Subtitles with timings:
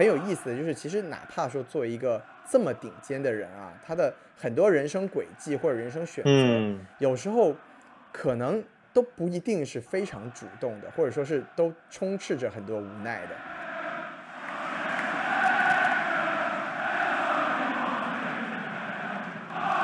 [0.00, 2.18] 很有意思的就是，其实哪怕说作为一个
[2.48, 7.54] 这么顶尖的人啊，他的很多人生轨迹或者人生选择，有时候
[8.10, 13.36] 可能都不一定是非常主动的，或者说是都充斥着很多无奈的。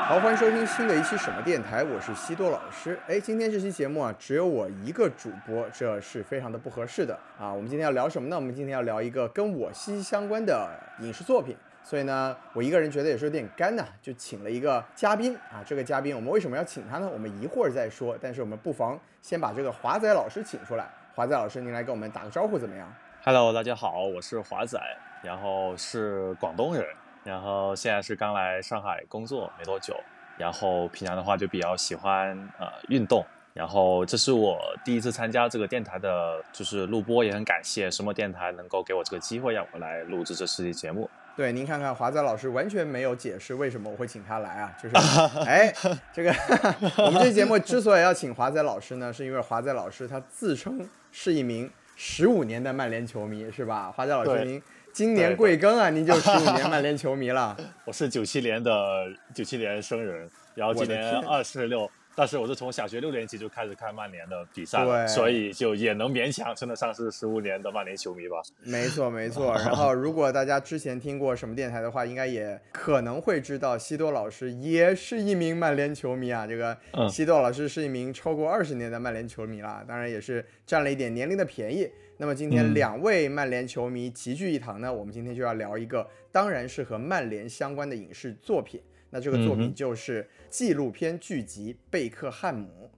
[0.07, 2.97] 好，欢迎收听新的一期什么电台，我是西多老师。
[3.09, 7.51] 哎，今天这期节目啊，只有我一个主播，这是非常的不合适的啊。
[7.51, 8.35] 我们今天要聊什么呢？
[8.37, 10.69] 我们今天要聊一个跟我息息相关的
[11.01, 15.59] 影视作品，所以呢，我一个人觉得也是有点干呐，就请了一个嘉宾啊。
[15.65, 17.09] 这个嘉宾我们为什么要请他呢？
[17.11, 18.17] 我们一会儿再说。
[18.21, 20.87] 但是我们不妨先把这个华仔老师请出来。
[21.15, 22.89] 华仔老师，您来跟我们打个招呼怎么样
[23.25, 24.79] ？Hello，大家好，我是华仔，
[25.21, 26.85] 然后是广东人，
[27.27, 29.93] 然后现在是刚来上海工作没多久。
[30.37, 41.09] 然后平常的话就比较喜欢呃运动，然后这是我第一次参加这个电台的，就是录播，也很感谢什么电台能够给我这个机会让我来录制这四期节目。
[41.35, 44.95] 对，您看看华仔老师完全没有解释为什么我会请他来啊，就是
[45.43, 45.73] 哎，
[46.13, 46.31] 这个
[47.03, 53.91] 我们这节目之所以要请华仔老师呢，是因为华仔老师他自称是一名十五年的曼联球迷，是吧？
[53.91, 54.61] 华仔老师您。
[54.97, 55.91] 今年贵庚啊？
[55.91, 57.55] 您就十五年曼联球迷了。
[57.85, 61.87] 我是九七年的，九七年生人，然后今年二十六。
[62.15, 68.41] 但是我是从小学六年级就开始看曼联的比赛了，所以就也能勉强称得上是十五年的曼联球迷吧。
[68.63, 69.53] 没错，没错。
[69.61, 76.47] 然后，如果大家之前听过什么电台的话，应该也可能会知道西多老师也是一名曼联球迷啊。
[76.47, 76.75] 这个
[77.07, 81.87] 西多老师是一名超过二十年的曼联球迷了，当然也是占了一点年龄的便宜。
[82.19, 88.81] 那么今天两位曼联球迷齐聚一堂呢，我们今天就要聊一个，当然是和曼联相关的影视作品。
[89.11, 92.89] 那这个作品就是纪录片剧集《贝克汉姆》。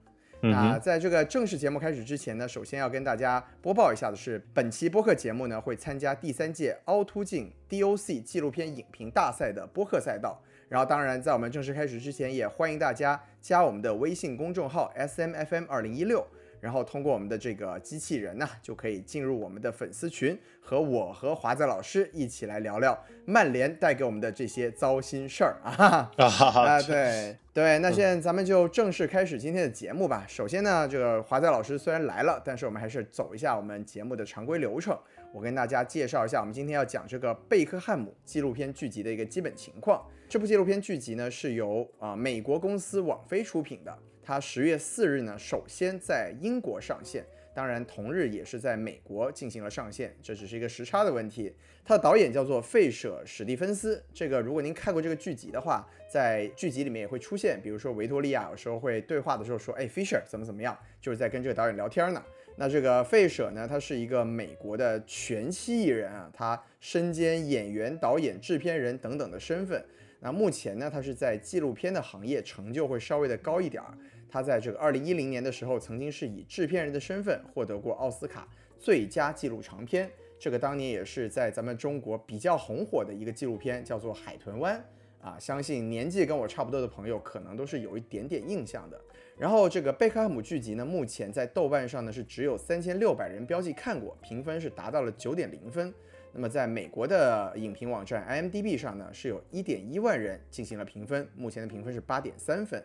[0.50, 10.42] 那在这个正式节目开始之前呢，首先要跟大家播报一下的是，本期播客节目呢会参加第三届凹凸镜 DOC 纪录片影评大赛的播客赛道。
[10.70, 16.26] 然后，当然在我们正式开始之前，也欢迎大家加我们的微信公众号 SMFM 二零一六。
[16.60, 26.10] 然后通过我们的这个机器人呢，就可以进入我们的粉丝群，和我和华仔老师一起来聊聊曼联带给我们的这些糟心事儿啊！
[26.18, 30.24] 啊，对对，那现在咱们就正式开始今天的节目吧。
[30.28, 34.96] 首先呢，这个华仔老师虽然来了，但是我们还是走一下我们节目的常规流程。
[35.32, 40.04] 我跟大家介绍一下，我们今天要讲这个贝克汉姆纪录片剧集的一个基本情况。
[40.28, 43.96] 这部纪录片剧集呢，是由啊美国公司网飞出品的。
[44.30, 51.52] 它十月四日呢，首先在英国上线，当然同日也是在美国进行了上线，这只是一个时差的问题。
[51.84, 62.22] 它的导演叫做费舍史蒂芬斯，这个如果您看过这个剧集的话，在剧集里面也会出现，比如说维多利亚有时候会对话的时候说，哎，Fisher 怎么怎么样，就是在跟这个导演聊天呢。
[62.54, 69.84] 那这个费舍呢，他是一个美国的全息艺人啊，他身兼演员、导演、制片人等等的身份。
[70.22, 73.92] 那目前呢，他是在纪录片的行业成就会稍微的高一点儿。
[74.30, 78.48] 他在这个二零一零年的时候，曾经是以制片人的身份获得过奥斯卡
[78.78, 84.82] 最佳纪录长片，这个当年也是在咱们中国比较红火的一个纪录片，叫做《海豚湾》
[85.26, 85.36] 啊。
[85.38, 89.00] 相信年纪跟我差不多的朋友，可能都是有一点点印象的。
[89.36, 95.92] 然后这个贝克汉姆剧集呢，目前在豆瓣上呢是只有三千六百人标记看过，评分是达到了九点零分。
[96.32, 102.80] 那么在美国的影评网站 IMDB 上呢，是有一点一万人进行了评分，目前的评分是八点三分。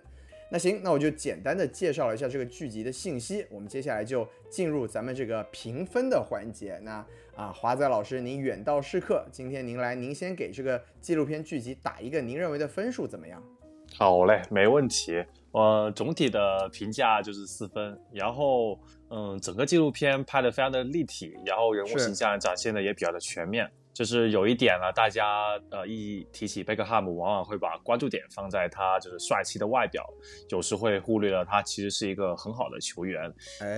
[0.55, 3.45] 那行，那我就简单的介绍了一下这个剧集的信息。
[3.49, 6.79] 我们接下来就进入咱们这个评分的环节。
[6.81, 7.05] 那
[7.35, 13.43] 啊，华仔老师，您远道是客，今天您来，您先给这个纪录片剧集打一个您认为的分数怎么样？
[13.97, 15.21] 好嘞，没问题。
[15.51, 17.99] 呃，总体的评价就是四分。
[18.13, 18.79] 然后，
[19.09, 23.69] 嗯，整个纪录片拍的非常的立体，然后人物形象展现的也比较的全面。
[23.95, 30.05] 就是有一点呢，大家呃一提起贝克汉姆，往往会把关注点放在他就是帅气的外表，
[30.49, 33.33] 有时会忽略了他其实是一个很好的球员，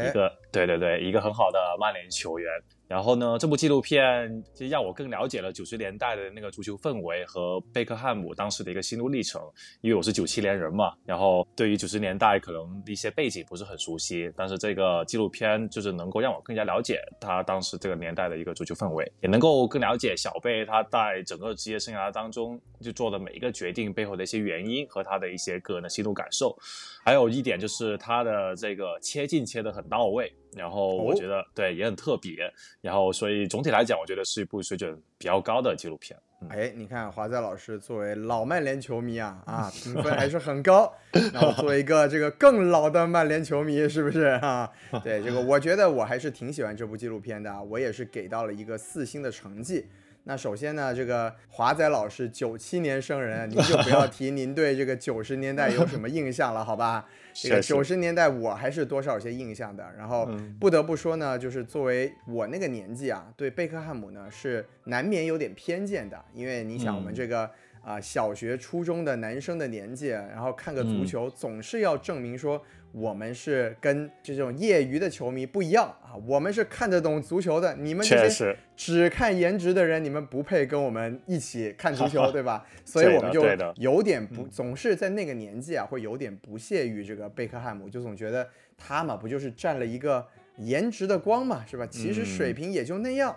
[0.09, 2.51] 一个对对对，一个很好的曼联球员。
[2.87, 9.41] 然后呢，这部纪录片就让我更了解了九十年代的那个足球氛围和贝克汉姆当时的一个心路历程。
[9.81, 26.57] 因为我是九七年人嘛，然后对于九十年代可能一些背景不是很熟悉，但是这个纪录片就是能够让我更加了解他当时这个年代的一个足球氛围，也能够更了解小贝他在整个职业生涯当中就做的每一个决定背后的一些原因和他的一些个人的心路感受。
[27.03, 30.33] 还有一点就是他的这个切镜切的很到位。
[30.57, 32.51] 然后我觉得对也很特别，
[32.81, 36.17] 然后所以总体来讲，我觉得是一部水准比较高的纪录片。
[36.49, 40.93] 哎，你看华仔老师作为老曼联球迷啊啊，评分还是很高。
[41.33, 44.71] 然后作为一个这个更老的曼联球迷，是不是啊？
[45.03, 49.87] 对这个，我觉得我还是挺喜欢这部纪录片的，我也是给到了一个四星的成绩。
[50.27, 57.07] 那首先呢，这个华仔老师九七年生人，您就不要 提您对这个九十年代有什么印象了，好吧？
[57.33, 59.89] 这个九十年代我还是多少有些印象的。
[59.97, 60.29] 然后
[60.59, 67.49] 不得不说呢，就是作为我那个年纪啊，对贝克汉姆呢是难免有点偏见的，因为你想我们这个。
[67.87, 72.61] 啊，小学、初中的男生的年纪，然后看个足球，总是要证明说
[72.91, 77.73] 我们是跟这种业余的球迷不一样啊，我们是看得懂足球的。
[77.77, 82.65] 你们这些只看颜值的人，你们不配跟我们一起看足球， 对吧？
[82.83, 83.41] 所以我们就
[83.77, 91.87] 有点不，总是在那个年纪啊，会有点不屑于这个贝克汉姆，就总觉得他嘛，不就是占了一个颜值的光嘛，是吧？
[91.89, 93.33] 其实水平也就那样。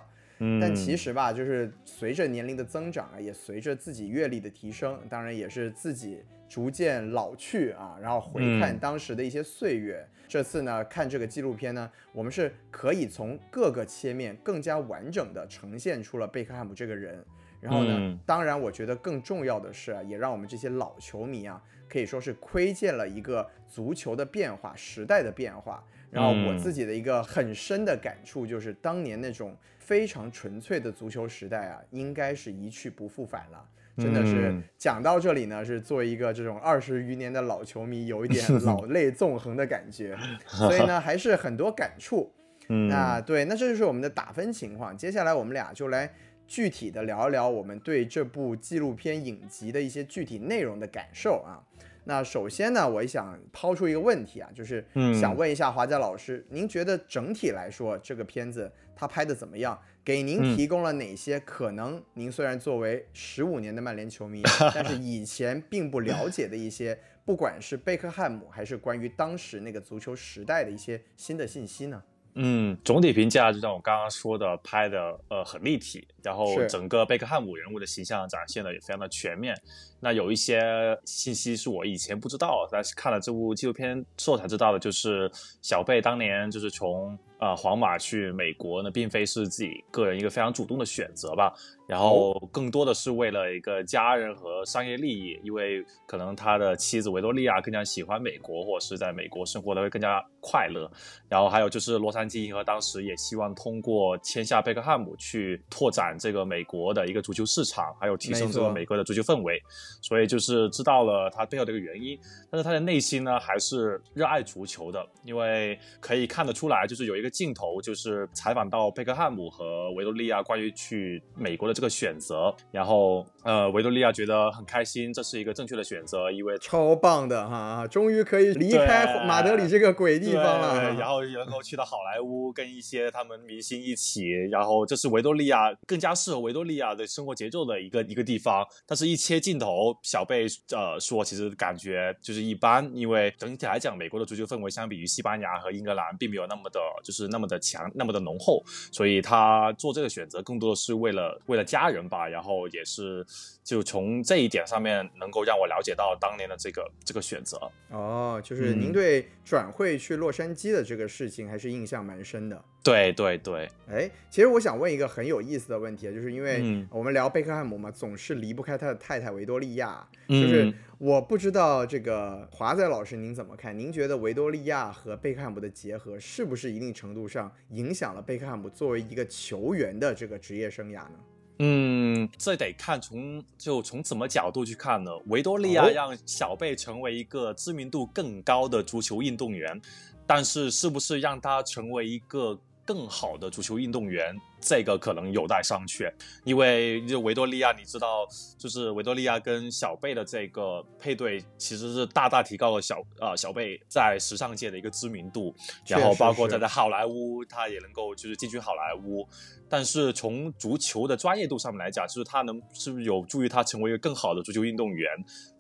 [0.59, 10.03] 但其实吧，就是随着年龄的增长啊，也随着自己阅历的提升，当然也是自己逐渐老去啊，然后回看当时的一些岁月。
[10.27, 17.23] 这次呢，看这个纪录片呢，我们是可以从各个切面更加完整的呈现出了贝克汉姆这个人。
[17.61, 25.85] 然后呢，当然我觉得更重要的是，啊也让我们这些老球迷啊，可以说是窥见了一个足球的变化，时代的变化。
[26.11, 29.55] 然后我自己的一个很深的感触就是，当年那种。
[29.91, 33.69] 非常纯粹的足球时代啊，应该是一去不复返了。
[33.97, 40.17] 真的是讲到这里呢，是作为一个这种二十余年的老球迷，有一点 老泪纵横的感觉。
[40.47, 42.33] 所以呢，还是很多感触。
[42.89, 44.97] 那对，那这就是我们的打分情况。
[44.97, 46.09] 接下来我们俩就来
[46.47, 51.59] 具体的聊一聊我们对这部纪录片影集的一些具体内容的感受啊。
[52.05, 54.85] 那首先呢，我想抛出一个问题啊，就是
[55.19, 58.71] 想问一下华仔老师，您觉得整体来说这个片子？
[58.97, 59.79] 它拍的怎么样？
[60.05, 62.03] 给您提供了哪些可能？
[62.15, 64.43] 您虽然作为十五年的曼联球迷，
[64.75, 72.03] 但是以前并不了解的一些，不管是贝克汉姆还是关于当时那个足球时代的一些新的信息呢？
[72.35, 79.55] 嗯，总体评价就像我刚刚说的，拍的呃很立体，然后整个贝克汉姆人物的形象展现的也非常的全面。
[79.99, 85.31] 那有一些信息是我以前不知道，但是看了这部纪录片之后才知道的，就是
[85.61, 87.19] 小贝当年就是从。
[87.41, 91.51] 啊，皇马去美国呢，并非是自己个人一个非常主动的选择吧。
[91.91, 100.89] 然后更多的是为了一个家人和商业利益，因为可能他的妻子维多利亚更加喜欢美国，或者是在美国生活的会更加快乐。
[101.29, 109.61] 然后还有就是洛杉矶银河当时也希望通过签下贝克汉姆去拓展这个美国的一个足球市场，还有提升这个美国的足球氛围。
[110.01, 112.17] 所以就是知道了他背后的一个原因，
[112.49, 121.80] 但是他的内心呢还是热爱足球的，因为可以看得出来，就是有一个镜头就是采访到贝克汉姆和维多利亚关于去美国的。
[121.81, 138.63] 这个选择，然后呃，维多利亚觉得很开心，这是一个正确的选择，因为超棒的哈，终于可以离开马德里这个鬼地方了，然后能够去到好莱坞，跟一些他们明星一起，然后这是维多利亚更加适合维多利亚的生活节奏的一个一个地方。
[138.87, 148.63] 但是，一切镜头，小贝呃说，其实感觉就是一般，因为整体来讲，美国的足球氛围相比于西班牙和英格兰，并没有那么的，就是那么的强，那么的浓厚，
[148.93, 151.65] 所以他做这个选择，更多的是为了为了。
[151.71, 153.25] 家人吧，然后也是，
[153.63, 157.71] 就从这一点上面能够让我了解到当年的这个这个选择。
[157.91, 162.65] 哦，就是您对转会去洛杉矶的这个事情还是印象蛮深的。
[162.83, 170.07] 对对对，哎，其实我想问一个很有意思的问题啊，就是因为我们聊贝克汉姆嘛，总是离不开他的太太维多利亚。
[170.27, 173.79] 就是我不知道这个华仔老师您怎么看？
[173.79, 181.21] 您觉得维多利亚和贝克汉姆的结合是不是一定程度上影响了贝克汉姆作为一个球员的这个职业生涯呢？
[181.63, 185.15] 嗯，这得看从就从怎么角度去看呢？
[185.27, 189.79] 维多利亚让小贝成为一个知名度更高的足球运动员，
[190.27, 194.35] 但是是不是让他成为一个更好的足球运动员？
[194.61, 196.13] 这个可能有待商榷，
[196.45, 198.27] 因为就维多利亚，你知道，
[198.59, 205.55] 就是维多利亚跟小贝的这个配对，其实是大大提高了小呃小贝在时尚界的一个知名度，
[205.87, 209.27] 然后包括他在好莱坞，他也能够就是进军好莱坞。
[209.73, 215.09] 但是从足球的专业度上面来讲，就是他能是不是有助于他成为一个更好的足球运动员？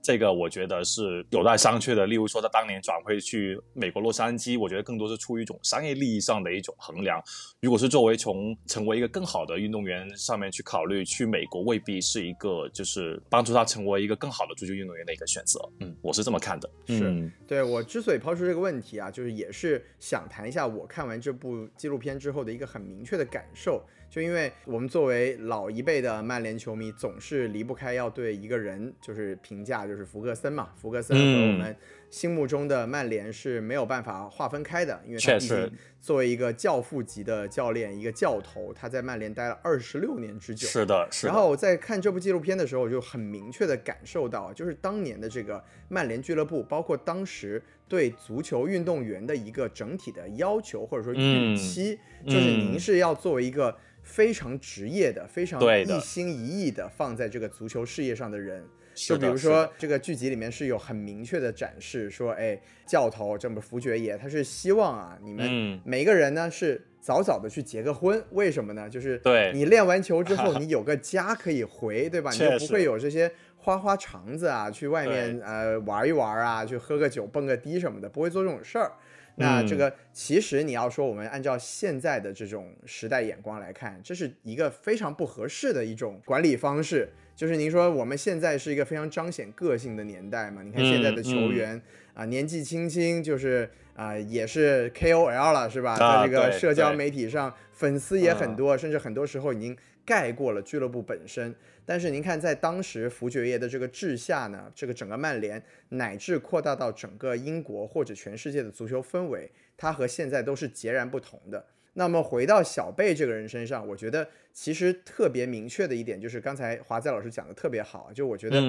[0.02, 2.07] 这个我觉得是有待商榷的。
[2.09, 7.23] 例如说，他当年转会去美国洛杉矶，我觉得更多是出于一种商业利益上的一种衡量。
[7.61, 15.59] 如果是作为从成为一个更好的运动员上面去考虑，去美国未必是一个就是帮助他成为一个更好的足球运动员的一个选择。
[15.78, 16.68] 嗯，我我是这么看的。
[16.88, 23.80] 是，对我之所以抛出这个问题啊，就是也是想谈一下我看完这部纪录片之后的一个很明确的感受。
[24.11, 30.70] 就因为我们作为老一辈的曼联球迷，总是离不开要对一个人就是评价，就是福格森嘛。
[30.75, 31.76] 福格森和我们
[32.11, 40.67] 心目中的曼联是没有办法划分开的，因为他毕竟作为一个教父级的教练，一个教头，他在曼联待了二十六年之久。
[40.67, 41.33] 是的，是的。
[41.33, 53.76] 然后我在看这部纪录片的时候，我就很明确的感受到，就是当年的这个曼联俱乐部，包括当时对足球运动员的一个整体的要求或者说预期，就是您是要作为一个。
[54.02, 58.64] 非常职业的，非常一心一意的放在这个足球事业上的人，
[59.09, 68.88] 就比如说这个剧集里面是有很明确的展示，说，哎，教头这么福爵爷，他是希望啊，你们每个人呢是早早的去结个婚，为什么呢？
[68.88, 72.30] 就是对你练完球之后， 你有个家可以回，对吧？
[72.30, 73.30] 你就不会有这些
[73.61, 78.93] 花花肠子啊，去外面呃玩一玩啊，去喝个酒蹦个迪什么的，不会做这种事儿。
[79.37, 87.09] 那这个其实你要说，我们按照现在的这种时代眼光来看，这是一个非常不合适的一种管理方式。
[87.37, 90.62] 就是您说我们现在是一个非常彰显个性的年代嘛？
[90.62, 91.81] 你看现在的球员
[92.12, 95.97] 啊，年纪轻轻就是啊，也是 KOL 了，是吧？
[95.97, 99.75] 在这个社交媒体上，粉丝也很多，甚至很多时候已经
[100.11, 101.55] 盖过了俱乐部本身。
[101.87, 111.64] 但是您看，在当时福爵爷的这个治下呢，这个整个曼联乃至扩大到整个英国或者全世界的足球氛围，它和现在都是截然不同的。
[111.93, 118.61] 那么回到小贝这个人身上，我觉得其实特别明确的一点就是，刚才华仔老师讲的特别好，就我觉得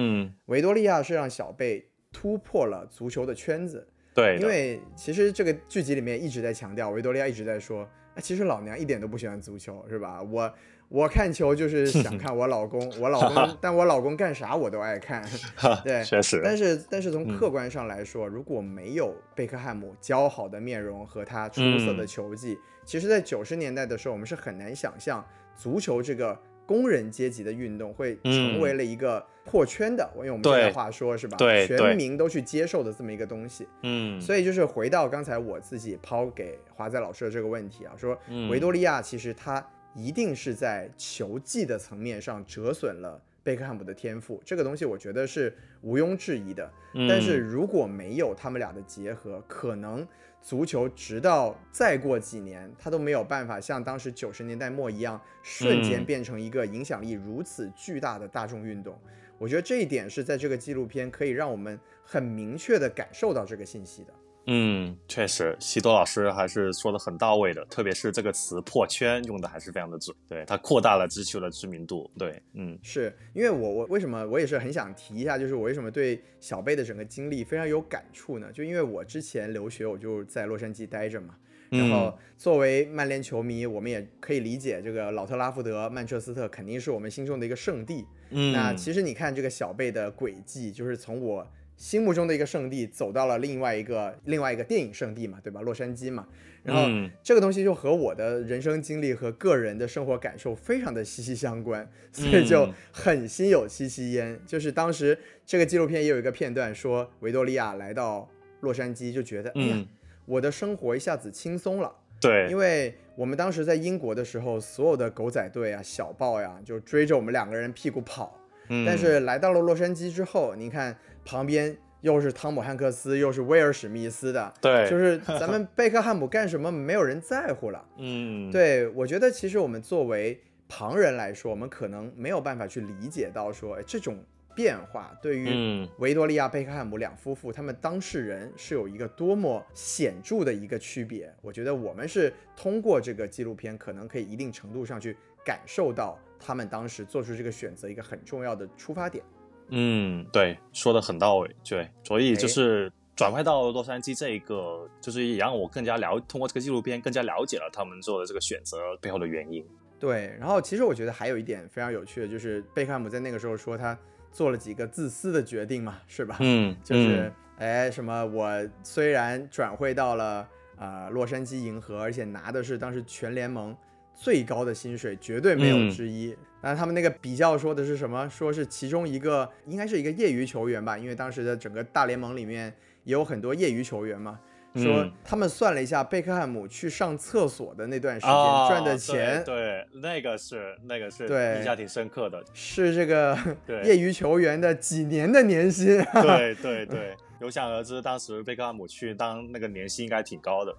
[0.46, 3.86] 维多利亚是让小贝突破了足球的圈子。
[4.14, 10.22] 对，因为其实这个剧集里面一直在强调，维多利亚一直在说，哎，其实老娘一点都不喜欢足球，是吧？
[10.22, 10.52] 我。
[10.92, 15.24] 我看球就是想看我老公，我 老公，但我老公干啥我都爱看，
[15.82, 16.42] 对，确实。
[16.44, 25.24] 但是，但是从客观上来说，如果没有贝克汉姆姣好的面容和他出色的球技，其实，在九十年代的时候，我们是很难想象
[25.56, 31.38] 足球这个工人阶级的运动会成为了一个破圈的，我用我们现在话说，是吧？
[31.38, 33.66] 对，全民都去接受的这么一个东西。
[33.82, 38.18] 嗯，所以就是回到刚才我自己抛给华仔老师的这个问题啊，说
[38.50, 39.66] 维多利亚其实他。
[39.94, 46.70] 一定是在球技的层面上折损了贝克汉姆的天赋，这个东西我觉得是毋庸置疑的。
[47.08, 50.06] 但是如果没有他们俩的结合，可能
[50.40, 58.98] 足球直到再过几年，他都没有办法像当时九十年代末一样，瞬间变成一个影响力如此巨大的大众运动。
[59.38, 64.12] 我觉得这一点是在这个纪录片可以让我们很明确的感受到这个信息的。
[64.46, 72.10] 嗯，确实，西多老师还是说的很到位的，特别是这个词“破圈”用的还是非常的准，对他扩大了知球的知名度。
[72.18, 78.50] 对，嗯，是因为我我为什么我也是很想提一下，就是我为什么对小贝的整个经历非常有感触呢？
[78.52, 81.36] 就因为我之前留学，我就在洛杉矶待着嘛，
[81.70, 88.04] 然后作为曼联球迷，我们也可以理解这个老特拉福德、曼彻斯特肯定是我们心中的一个圣地。
[88.30, 91.48] 嗯，那其实你看这个小贝的轨迹，就是从我。
[91.82, 95.60] 心目中的一个圣地，走到了另外一个另外一个电影圣地嘛，对吧？
[95.62, 96.28] 洛杉矶嘛，
[96.62, 96.84] 然后
[97.24, 104.38] 这个东西就和我的人生经历和个人的生活感受非常的息息相关， 所以就很心有戚戚焉。
[104.46, 109.84] 就是当时这个纪录片也有一个片段说，维多利亚来到洛杉矶就觉得，哎呀，
[110.24, 111.92] 我的生活一下子轻松了。
[112.20, 118.38] 对，因为我们当时在英国的时候，所有的狗仔队啊、小报呀，就追着我们两个人屁股跑。
[118.86, 120.96] 但是来到了洛杉矶之后，你看。
[121.24, 127.84] 旁边又是汤姆汉克斯，又是威尔史密斯的，对，就是 咱们贝克汉姆干什么，没有人在乎了。
[127.98, 134.18] 嗯，对，我觉得其实我们作为旁人来说，我们可能没有办法去理解到说这种
[134.54, 141.32] 变化对于维多利亚贝克汉姆两夫妇他们当事人是有一个多么显著的一个区别。
[141.40, 149.24] 我觉得我们是通过这个纪录片，可能可以一定程度上去感受到他们当时做出这个选择一个很重要的出发点。
[149.68, 159.64] 嗯，对，说的很到位，对，所以就是转换到洛杉矶这一个，就是也让我更加了，通过这个纪录片更加了解了他们做的这个选择背后的原因。
[159.98, 163.96] 对，然后其实我觉得还有一点非常有趣的，就是贝克汉姆在那个时候说他
[164.32, 166.36] 做了几个自私的决定嘛，是吧？
[166.40, 168.50] 嗯， 就是哎，什么我
[168.82, 173.76] 虽然转会到了啊洛杉矶银河，而且拿的是当时全联盟
[174.22, 176.32] 最高的薪水，绝对没有之一。
[176.60, 178.28] 那他们那个比较说的是什么？
[178.30, 184.38] 说是其中一个应该是一个业余球员吧，因为当时的整个大联盟里面也有很多业余球员嘛。
[184.76, 188.32] 说他们算了一下，贝克汉姆去上厕所的那段时间
[188.68, 193.36] 赚的钱，对，那个是那个是对印象挺深刻的，是这个
[193.84, 196.00] 业余球员的几年的年薪。
[196.22, 197.16] 对对对。
[197.42, 200.72] 有想而知，当时贝克汉姆去当那个年薪应该挺高的，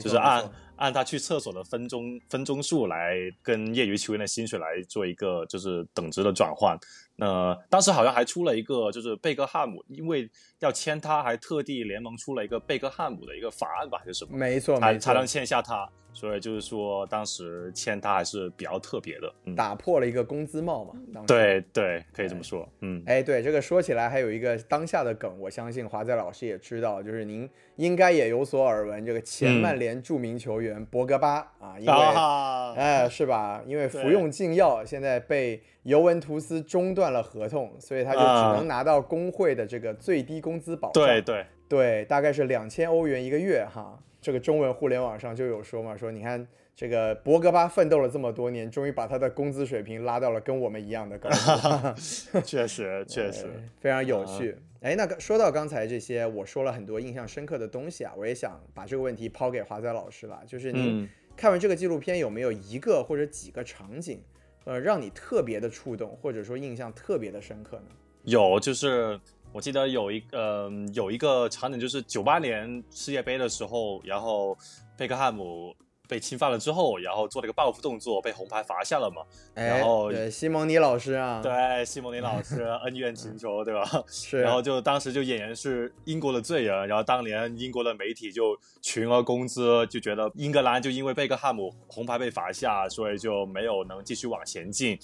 [0.00, 6.76] 就是按按他去厕所的分钟分钟数来跟业余球员的薪水来做一个就是等值的转换。
[7.14, 14.36] 那当时好像还出了一个，就是贝克汉姆，因为要签他，还特地联盟出了一个贝克汉姆的一个法案吧，还是什么？
[14.36, 15.88] 没错，才才能签下他。
[16.12, 21.22] 所以就是说，当时签他还是比较特别的，打破了一个工资帽嘛。
[21.26, 22.68] 对对，可以这么说。
[22.80, 31.92] 嗯，哎，对，这个说起来还有一个当下的梗，我相信华仔老师也知道，就是您应该也有所耳闻，这个前曼联著名球员博格巴啊，因为
[32.76, 33.62] 哎是吧？
[33.66, 35.62] 因为服用禁药，现在被。
[35.84, 41.02] 尤文图斯中断了合同，所以他就只能拿到工会的这个最低工资保障。
[41.02, 43.98] 对对对，大概是两千欧元一个月哈。
[44.20, 52.00] 这个中文互联网上就有说嘛，说你看这个博格巴奋斗了这么多年，终于把他的工资水平拉到了跟我们一样的高度。
[52.44, 53.46] 确实确实
[53.80, 54.56] 非常有趣。
[54.80, 64.22] 哎，那说到刚才这些，我说了很多印象深刻的东西啊，我也想把这个问题抛给华仔老师了，就是你看完这个纪录片有没有一个或者几个场景？
[64.64, 67.94] 呃，让你特别的触动，或者说印象特别的深刻呢？
[68.24, 69.18] 有，就是
[69.52, 74.56] 我记得有一呃有一个场景，就是九八年世界杯的时候，然后
[74.96, 75.74] 贝克汉姆。
[76.08, 79.22] 被侵犯了之后，然后做了一个报复动作，被红牌罚下了嘛？
[79.54, 83.88] 然后对西蒙尼老师啊，对西蒙尼老师 恩怨情仇，对吧？
[84.10, 84.40] 是。
[84.40, 94.98] 然后就当时就演员是英国的罪人，然后当年英国的媒体就群而攻之，就觉得英格兰就因为贝克汉姆红牌被罚下，所以就没有能继续往前进。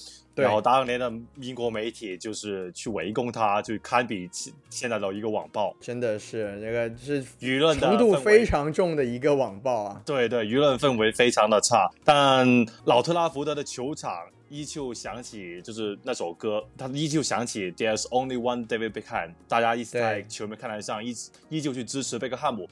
[0.45, 4.29] 然后当年的英国媒体就是去围攻他，就堪比
[4.69, 10.03] 现在的一个网暴，真的是这个是舆论程度非常重的一个网暴啊！
[10.05, 12.47] 对对，舆论氛围非常的差，但
[12.85, 14.13] 老特拉福德的球场
[14.49, 21.15] 依旧响起就是那首歌，他依旧响起 There's only one David Beckham，大家一直在球迷看台上依
[21.49, 22.69] 依旧去支持贝克汉姆。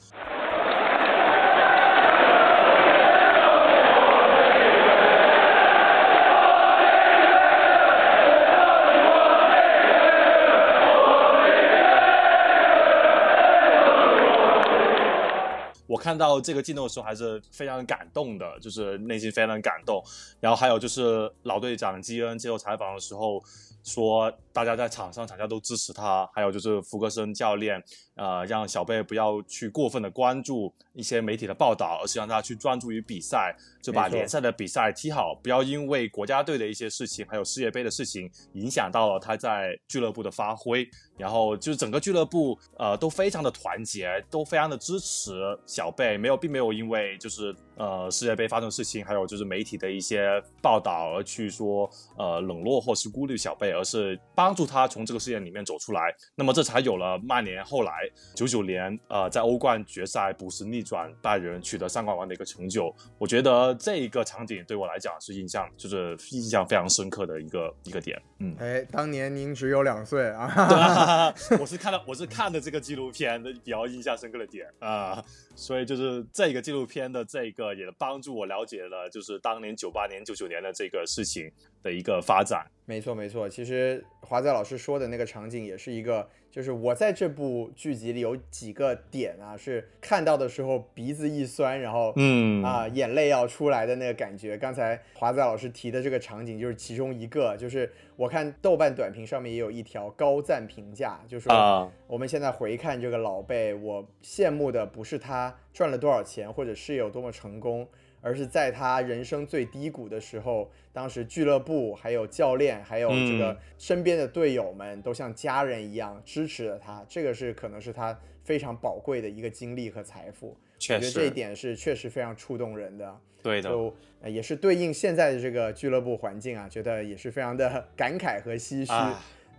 [16.15, 20.01] 看到这个镜头的时候还是非常感动的，就是内心非常感动。
[20.39, 23.43] 然后还有就是老队长基恩接受采访的时候
[23.85, 26.29] 说，大家在场上场下都支持他。
[26.33, 27.81] 还有就是福格森教练，
[28.15, 40.85] 呃，让小贝不要去过分的关注一些媒体的报道，而是让他去专注于比赛，就把联赛的比赛踢好，不要因为国家队的一些事情，还有世界杯的事情影响到了他在俱乐部的发挥。
[41.17, 45.31] 然后就是整个俱乐部，呃，都非常的团结，都非常的支持
[45.65, 56.13] 小贝，没有，并没有因为就是呃世界杯发生的事情，还有就是媒体的一些报道而去说呃冷落或是孤立小贝，而是帮助他从这个事件里面走出来。
[56.35, 57.91] 那么这才有了曼联后来
[58.33, 62.93] 九九年呃在欧冠决赛补时逆转拜仁，取得三冠王的一个成就。
[63.17, 68.21] 我觉得这一个场景对我来讲是印象，就是印象非常深刻的一个一个点。
[68.39, 71.33] 嗯，哎，当年您只有两岁啊。
[71.59, 75.23] 我是看到，我是看的这个纪录片的比较印象深刻的点啊，
[75.55, 82.65] 所以就是这个纪录片的这个也帮助我了解了，就是当年九八年、九九年的这个事情的一个发展。
[82.85, 86.29] 没错，没错，其实华仔老师说的那个场景也是一个。
[86.55, 94.57] 就是我在这部剧集里有几个点啊，是看到的时候鼻子一酸，然后嗯啊眼泪要出来的那个感觉。
[94.57, 97.57] 刚才华仔老师提的这个场景就是其中一个。
[97.57, 107.85] 就是我看豆瓣短评上面也有一条高赞评价，就说我们现在回看这个老贝，我羡慕的不是他赚了多少钱或者事业有多么成功。
[108.25, 120.57] 而是在他人生最低谷的时候，当时俱乐部、还有教练、还有这个身边的队友们都像家人一样支持了他，这个是可能是他非常宝贵的一个经历和财富。
[120.73, 123.15] 我觉得这一点是确实非常触动人的。
[123.43, 128.91] 对的，就也是对应现在的这个俱乐部环境啊，觉得也是非常的感慨和唏嘘。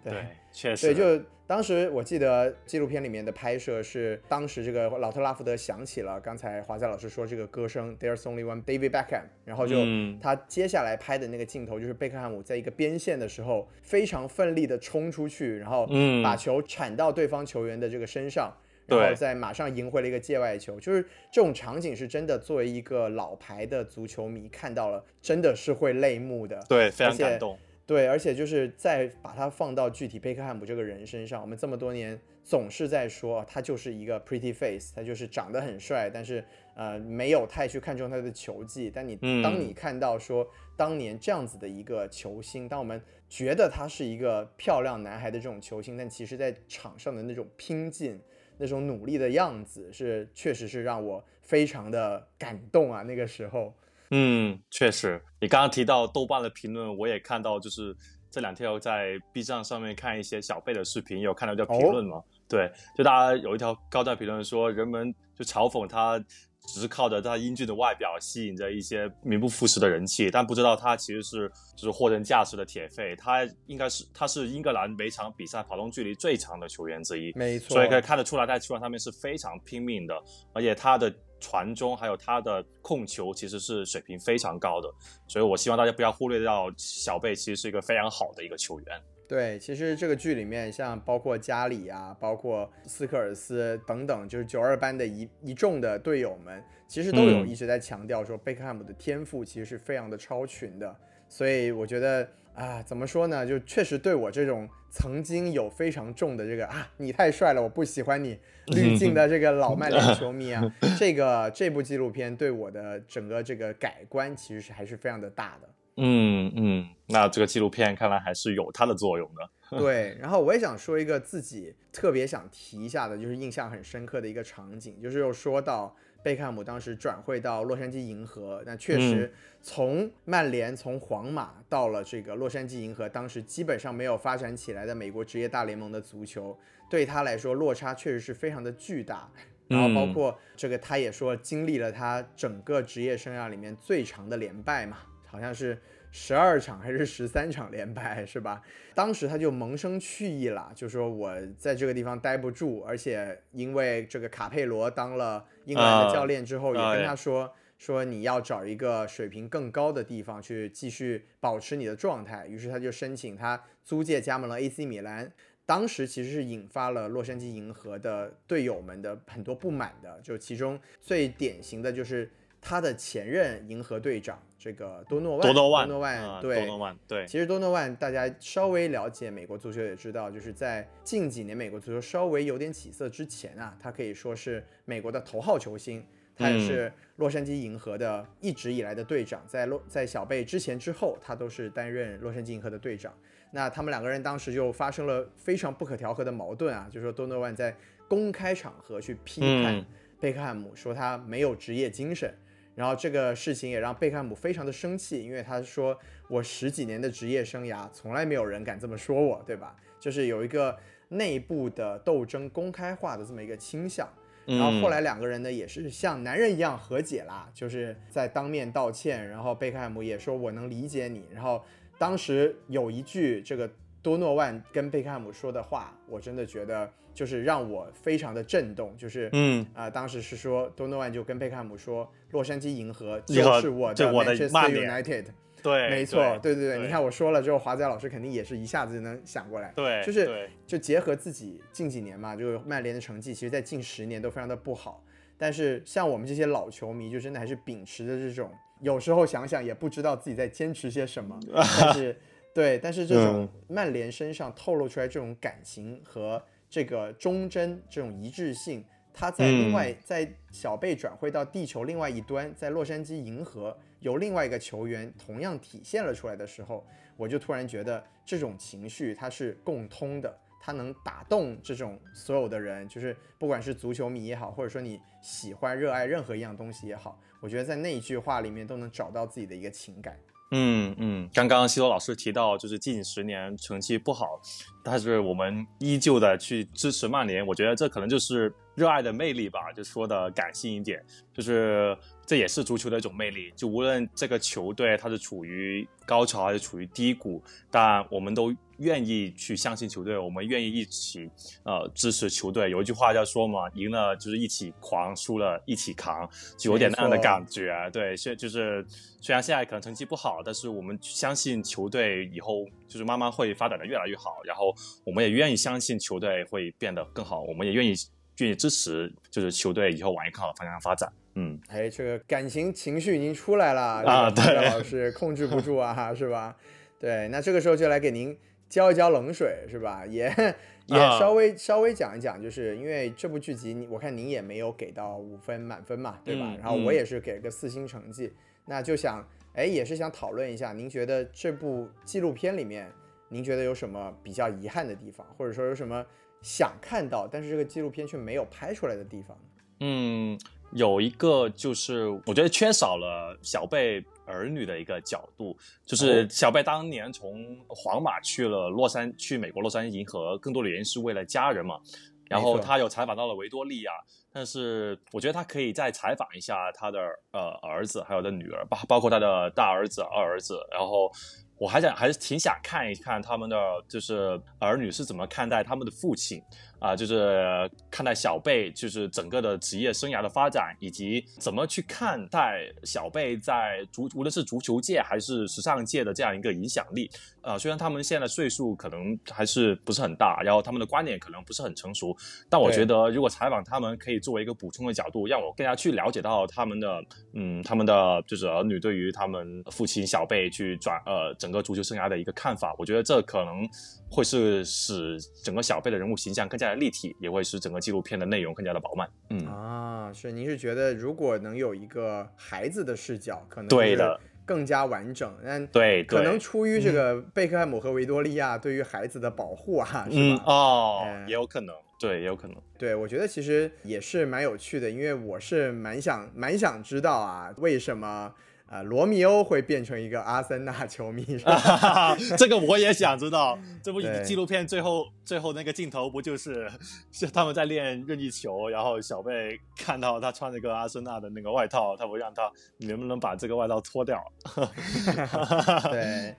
[0.02, 0.92] 对，确实。
[0.92, 9.76] 对，就当时我记得纪录片里面的拍摄是，当时这个老特拉福德想起了刚才华仔老师说这个歌声，There's only one David Beckham，然后就
[10.20, 15.88] 他接下来拍的那个镜头就是贝克汉姆在一个边线的时候非常奋力的冲出去，然后
[16.24, 18.52] 把球铲到对方球员的这个身上，
[18.86, 27.56] 然后再马上赢回了一个界外球，就是这种场景是真的，作为一个老牌的足球迷看到了，真的是会泪目的，对，非常感动。
[27.86, 36.44] 对，而且就是再把它放到具体贝克汉姆这个人身上，我们这么多年总是在说他就是一个 pretty face，他就是长得很帅，但是
[36.74, 38.90] 呃没有太去看重他的球技。
[38.92, 48.20] 但你当你看到说当年这样子的一个球星，当我们觉得他是一个漂亮男孩的这种球星，但其实在场上的那种拼劲，
[48.58, 53.02] 那种努力的样子，是确实是让我非常的感动啊。
[53.02, 53.72] 那个时候，
[54.10, 57.96] 嗯，确实，你刚刚提到豆瓣的评论，我也看到，就是
[58.30, 62.22] 这两天有在 B 站上面看一些小贝的视频，有看到一条评论吗？
[62.48, 66.22] 对，就大家有一条高赞评论说，人们就嘲讽他。
[66.68, 73.14] 只是靠着他英俊的外表吸引着一些名不副实的人气，但不知道他其实是就是货真价实的铁肺。
[73.14, 77.74] 他应该是他是英格兰每场比赛跑动距离最长的球员之一，没错。
[77.76, 80.20] 所以可以看得出来，在球场上面是非常拼命的，
[80.52, 81.08] 而且他的
[81.40, 84.92] 传中还有他的控球其实是水平非常高的。
[85.26, 89.00] 所以我希望大家不要忽略掉小贝，其实是一个非常好的一个球员。
[89.28, 100.96] 对，其实这个剧里面，像包括加里啊，包括斯科尔斯等等，就是九二班的一一众的队友们，其实都有一直在强调说，贝克汉姆的天赋其实是非常的超群的。
[101.28, 108.38] 所以我觉得啊，怎么说呢，就确实对我这种曾经有非常重的这个啊，你太帅了，我不喜欢你
[108.74, 110.62] 滤镜的这个老曼联球迷啊，
[110.98, 115.68] 这个这部纪录片对我的整个这个改观，其实是还是非常的大的。
[115.98, 119.78] 嗯嗯，那这个纪录片看来还是有它的作用的。
[119.78, 125.94] 对，然后我也想说一个自己特别想提一下的，就是印象很深刻的一个场景，就是又说到
[126.26, 136.58] 贝克汉姆当时转会到洛杉矶银河，那确实从曼联从皇马到了这个洛杉矶银河，当时基本上没有发展起来的美国职业大联盟的足球，
[136.90, 139.30] 对他来说落差确实是非常的巨大。
[139.68, 144.96] 然后包括这个，他也说经历了他整个职业生涯里面最长的连败嘛。
[145.28, 145.80] 好像是
[146.18, 148.62] 十二场还是十三场连败是吧？
[148.94, 162.46] 当时他就萌生去意了，就说我在这个地方待不住，而且因为这个卡佩罗当了英格兰的教练之后，也跟他说说你要找一个水平更高的地方去继续保持你的状态。
[162.46, 165.30] 于是他就申请他租借加盟了 AC 米兰，
[165.66, 174.40] 当时其实是引发了洛杉矶银河的队友们的很多不满的，就其中最典型的就是他的前任银河队长。
[174.58, 177.26] 这个多诺万，多诺万，多诺万，对，多诺万，对。
[177.26, 186.02] 其实多诺万，大家稍微了解美国足球也知道，就是在近几年美国足球稍微有点起色之前啊，他可以说是美国的头号球星，
[186.34, 193.12] 他也是洛杉矶银河的一直以来的队长，在洛在小贝之前之后，他都是担任洛杉矶银河的队长。
[193.52, 197.74] 那他们两个人当时就发生了非常不可调和的矛盾啊，就说多诺万在
[198.08, 199.84] 公开场合去批判
[200.18, 202.34] 贝克汉姆，说他没有职业精神。
[202.76, 209.74] 然后这个事情也让贝克汉姆非常的生气，因为他说我十几年的职业生涯从来没有人敢这么说我，对吧？
[209.98, 214.08] 就是有一个内部的斗争公开化的这么一个倾向。
[214.44, 219.26] 然后后来两个人呢也是像男人一样和解啦，就是在当面道歉。
[219.28, 221.26] 然后贝克汉姆也说我能理解你。
[221.34, 221.64] 然后
[221.98, 223.68] 当时有一句这个
[224.06, 226.88] 多诺万跟贝克汉姆说的话，我真的觉得。
[227.16, 229.66] 就是让我非常的震动，就是嗯。
[229.72, 235.24] 啊，当时是说多诺万就跟贝克汉姆说，洛杉矶银河就是我的 Manchester United，
[235.62, 245.02] 对，没错，对对对，你看我说了之后，华仔老师肯定也是一下子就能想过来，对，就是就结合自己近几年嘛，就是曼联的成绩，其实在近十年都非常的不好，
[245.38, 251.40] 但是像我们这些老球迷，就真的还是秉持着这种，有时候想想也不知道自己在坚持些什么，
[251.80, 252.14] 但是
[252.56, 256.42] 对，但是这种曼联身上透露出来这种感情和。
[256.68, 266.84] 这个忠贞这种一致性，他在另外在小贝转会到地球另外一端，在洛杉矶银河由另外一个球员同样体现了出来的时候，
[267.16, 280.18] 我就突然觉得这种情绪它是共通的，它能打动这种所有的人，就是不管是足球迷也好，或者说你喜欢热爱任何一样东西也好，我觉得在那一句话里面都能找到自己的一个情感。
[280.52, 284.40] 嗯嗯，刚刚西罗老师提到，就是近十年成绩不好，
[284.82, 289.72] 但是我们依旧的去支持曼联，我觉得这可能就是热爱的魅力吧。
[289.74, 293.52] 就说的感性一点，就是这也是足球的一种魅力。
[293.56, 298.54] 就无论这个球队它是处于高潮还是处于低谷，但我们都。
[298.78, 301.30] 愿意去相信球队，我们愿意一起
[301.62, 302.70] 呃支持球队。
[302.70, 307.72] 有一句话叫说嘛，赢了就是一起狂，输了一起扛，就有点那样的感觉。
[307.90, 308.84] 对，现就是
[309.18, 314.42] 虽然现在可能成绩不好，但是我们相信球队以后就是慢慢会发展的越来越好。
[314.44, 317.94] 然后我们也愿意相信球队会变得更好，我们也愿意
[318.38, 321.10] 愿意支持，就是球队以后往一个好的方向发展。
[321.34, 326.56] 嗯，哎，这个感情情绪已经出来了啊，对，老师控制不住啊， 是吧？
[326.98, 328.36] 对，那这个时候就来给您。
[328.68, 330.04] 浇一浇冷水是吧？
[330.04, 330.24] 也
[330.86, 336.52] 也稍微稍微讲一讲，就是因为这部剧集，我看您也没有给到五分满分嘛，对吧？
[336.58, 338.32] 然后我也是给了个四星成绩，
[338.64, 342.90] 那就想，哎，也是想讨论一下，您觉得这部纪录片里面，
[343.28, 346.04] 您觉得有什么比较遗憾的地方，或者说有什么
[346.46, 349.36] 想看到，但是这个纪录片却没有拍出来的地方？
[349.80, 350.38] 嗯，
[350.70, 361.80] 有一个就是我觉得缺少了小贝儿女的一个角度，就是小贝当年从皇马去了洛杉去美国洛杉矶银河，更多的原因是为了家人嘛。
[362.28, 363.90] 然后他有采访到了维多利亚，
[364.32, 367.00] 但是我觉得他可以再采访一下他的
[367.32, 371.10] 呃儿子，还有的女儿，包包括他的大儿子、二儿子，然后。
[371.58, 373.56] 我还想还是挺想看一看他们的
[373.88, 376.42] 就是儿女是怎么看待他们的父亲。
[376.78, 387.10] 啊，就是看待小贝，就是整个的职业生涯的发展，以及怎么去看待小贝在足无论是足球界还是时尚界的这样一个影响力。
[387.46, 392.14] 呃，虽然他们现在岁数可能还是不是很大，然后他们的观点可能不是很成熟，
[392.50, 397.00] 但我觉得如果采访他们，可以作为一个补充的角度，让我更加去了解到他们的，
[397.34, 402.74] 嗯，他们的就是儿女对于他们父亲小贝去转呃整个足球生涯的一个看法。
[402.78, 403.68] 我觉得这可能。
[404.08, 409.10] 会是使整个小贝的人物形象更加的立体，也会使整个纪录片的内容更加的饱满。
[409.30, 415.30] 嗯啊，是您是觉得如果能有一个孩子的视角，可能对的更加完整。
[415.44, 420.42] 但对，可能出于这个贝克汉姆和维多利亚对于孩子的保护啊，是吧？
[420.46, 422.56] 哦，也有可能，对，也有可能。
[422.78, 428.32] 对，我觉得其实也是蛮有趣的，因为我是蛮想蛮想知道啊，为什么。
[428.66, 431.24] 啊，罗密欧会变成一个阿森纳 球迷？
[432.36, 433.56] 这个我也想知道。
[433.82, 436.68] 这部纪录片最后最后那个镜头不就是
[437.12, 444.20] 是他们在练任意球，然后小贝看到他穿这个阿森纳的那个外套，他不让他能不能把这个外套脱掉？
[445.88, 446.34] 对，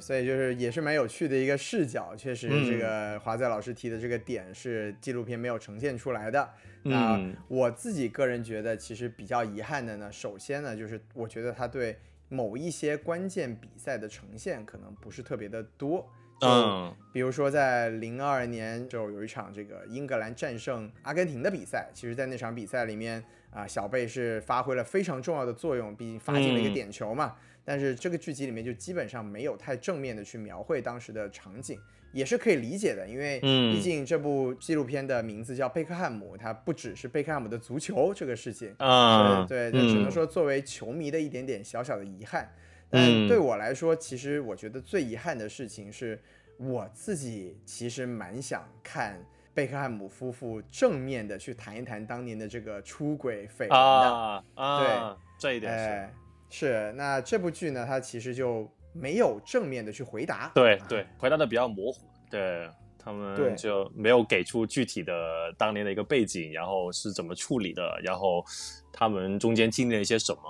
[0.00, 2.14] 所以就是也是蛮有趣的一个视角。
[2.14, 6.46] 确实，这个华仔老师提的这个点是纪录片没有呈现出来的。
[6.82, 16.08] 那我自己个人觉得，其实比较遗憾的呢，首先呢，就是我觉得他对某一些关键比赛的呈现可能不是特别的多。
[16.42, 27.36] 嗯，比如说在零二年就有一场这个英格兰战胜阿根廷的比赛，其实，在那场比赛里面啊，小贝是发挥了非常重要的作用，毕竟发进了一个点球嘛。
[27.62, 31.78] 但是这个剧集里面就基本上没有太正面的去描绘当时的场景。
[32.12, 42.50] 也是可以理解的，因为毕竟这部纪录片的名字叫贝克汉姆，它不只是贝克汉姆的足球这个事情啊，对，只能说作为球迷的一点点小小的遗憾。
[42.88, 46.20] 但对我来说，其实我觉得最遗憾的事情是，
[46.56, 53.76] 我自己其实蛮想看贝克汉姆夫妇正面的去谈一谈当年的这个出轨绯闻的。
[53.76, 56.10] 啊，对，这一点
[56.50, 56.92] 是是。
[56.96, 58.68] 那这部剧呢，它其实就。
[58.92, 65.12] 没有正面的去回答，对对，回答的比较模糊，对他们就没有给出具体的
[65.56, 68.44] 当年的一个背景，然后是怎么处理的，然后
[68.92, 70.40] 他们中间经历了一些什么，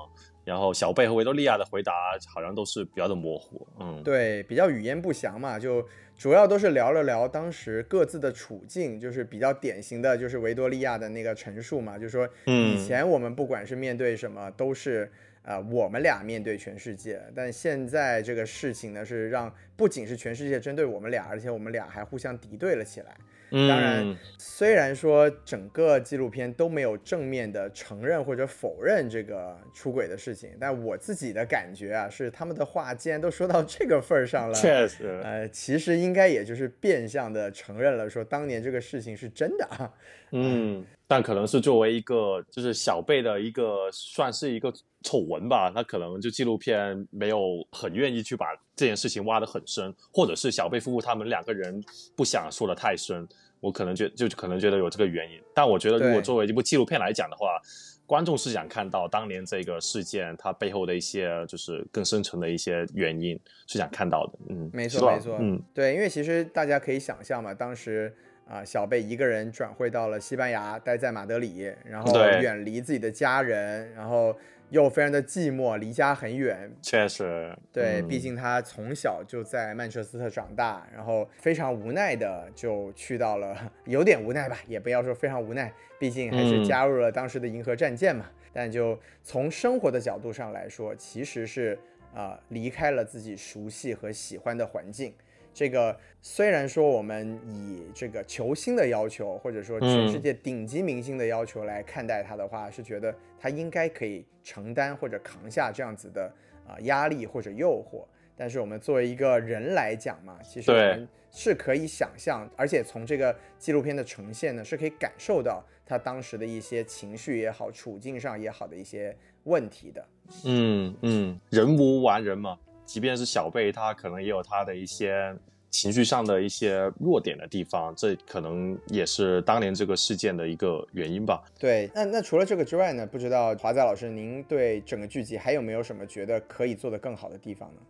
[0.44, 1.92] 然后小贝和维多利亚的回答
[2.34, 15.12] 好像都是比较的模糊，嗯，对，比较语言不详嘛，就主要都是聊了聊当时各自的处境，就是比较典型的就是维多利亚的那个陈述嘛，就是说以前我们不管是面对什么都是。
[15.50, 23.16] 啊，我们俩面对全世界，但现在这个事情呢，是让不仅是全世界针对我们俩，而且我们俩还互相敌对了起来。
[23.50, 39.92] 当然，虽然说整个纪录片都没有正面的承认或者否认这个出轨的事情，但我自己的感觉啊，是他们的话既然都说到这个份儿上了，确实，呃，其实应该也就是变相的承认了，说当年这个事情是真的啊。
[40.30, 51.82] 嗯，但可能是作为一个就是小辈的一个算是一个丑闻吧，那可能就纪录片没有很愿意去把这件事情挖得很深，或者是小贝夫妇他们两个人
[52.16, 53.26] 不想说的太深。
[53.60, 57.60] 我可能觉就可能觉得有这个原因，但我觉得如果作为一部纪录片来讲的话，
[58.06, 64.32] 观众是想看到当年这个事件它背后的一些就是更深层的一些原因是想看到的。
[64.48, 68.10] 嗯，没错没错，嗯，对，因为其实大家可以想象嘛，当时
[68.48, 74.34] 啊小贝一个人转会到了西班牙，待在马德里，然后远离自己的家人，然后。
[74.70, 76.70] 又非常的寂寞，离家很远。
[76.80, 88.26] 确实，对，毕竟他从小就在曼彻斯特长大，然后非常无奈的就去到了，有点无奈吧，也不要说非常无奈，毕竟还是加入了当时的银河战舰嘛。
[88.52, 91.78] 但就从生活的角度上来说，其实是
[92.14, 95.14] 啊离开了自己熟悉和喜欢的环境。
[95.52, 106.32] 这个虽然说我们以这个球星的要求，或者说全世界顶级明星的要求来看待他的话，是觉得他应该可以承担或者扛下这样子的
[106.66, 108.04] 啊压力或者诱惑。
[108.36, 120.08] 但是我们作为一个人来讲嘛，其实我们是可以想象，而且从这个纪录片的呈现呢，是可以感受到他当时的一些情绪也好，处境上也好的一些问题的。
[120.46, 122.58] 嗯嗯，人无完人嘛。
[122.90, 125.32] 即便是小贝，他可能也有他的一些
[125.70, 131.40] 情绪上的一些弱点的地方，这可能也是当年这个事件的一个原因吧。
[131.56, 133.06] 对，那那除了这个之外呢？
[133.06, 137.80] 不知道华仔老师，您对整个剧集还有没有什么觉得可以做得更好的地方呢？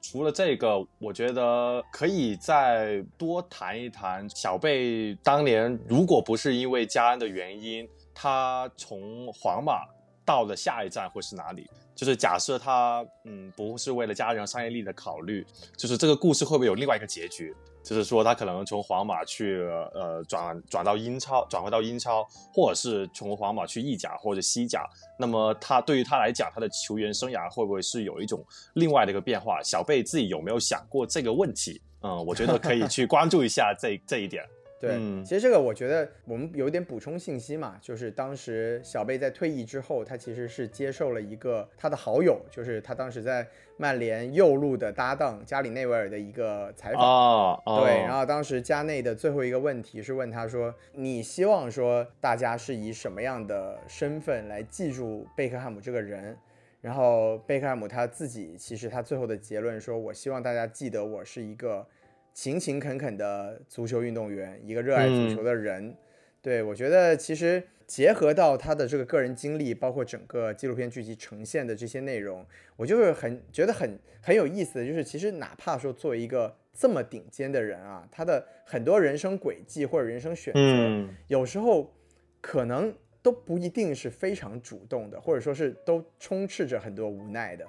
[0.00, 9.80] 除了这个，我觉得可以再多谈一谈小贝当年，如果不是因为家恩的原因，他从皇马
[10.24, 11.68] 到了下一站会是哪里？
[11.94, 17.54] 就是假设他嗯不是为了家人商业利益的考虑，就是这个故事会不会有另外一个结局？
[17.84, 24.88] 就是说他可能从皇马去呃转转到英超，转回到英超，或者是从皇马去意甲或者西甲。
[25.18, 29.62] 那么他对于他来讲，他的球员生涯会不会是有一种另外的一个变化？
[29.62, 31.80] 小贝自己有没有想过这个问题？
[32.00, 34.42] 嗯，我觉得可以去关注一下这这一点。
[34.80, 43.46] 对，其实这个我觉得我们有点补充信息嘛，就是当时小贝在退役之后，他其实是接受了一个他的好友，就是他当时在
[43.78, 47.02] 曼联右路的搭档加里内维尔的一个采访。
[47.02, 56.36] 哦对，然后当时加内的最后一个问题是问他说：“你希望说大家是以什么样的身份来记住贝克汉姆这个人？”
[56.82, 61.86] 然后贝克汉姆他自己其实他最后的结论说：“我希望大家记得我是一个。”
[62.34, 65.96] 勤勤恳恳的足球运动员，一个热爱足球的人，
[66.42, 72.44] 对我觉得其实结合到他的这个个人经历，包括整个纪录片剧集呈现的这些内容，
[72.74, 81.94] 我就是很觉得很很有意思的就是，其实哪怕说作为一个这么顶尖的人啊，他的很多人生轨迹或者人生选择，有时候
[82.40, 82.92] 可能
[83.22, 87.64] 都不一定是非常主动的，或者说是都充斥着很多无奈的。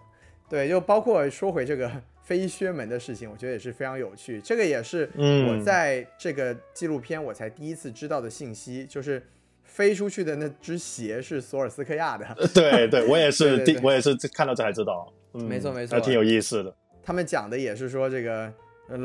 [0.49, 1.91] 对，就包括说回这个。
[2.25, 4.41] 飞靴门的事情，我觉得也是非常有趣。
[4.41, 9.21] 这个也是我在这个纪录片我才第一次知道的信息，就是
[9.63, 12.25] 飞出去的那只鞋是索尔斯克亚的。
[12.51, 15.13] 对对，我也是 第我也是看到这才知道。
[15.33, 16.75] 没错没错，还挺有意思的。
[17.03, 18.51] 他们讲的也是说，这个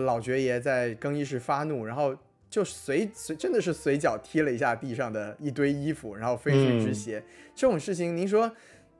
[0.06, 2.16] 老爵爷在更衣室发怒，然后
[2.48, 7.22] 就随随真的是随脚踢了一下地上的一堆衣服，然后飞出一只鞋。
[7.54, 8.50] 这种事情，您说？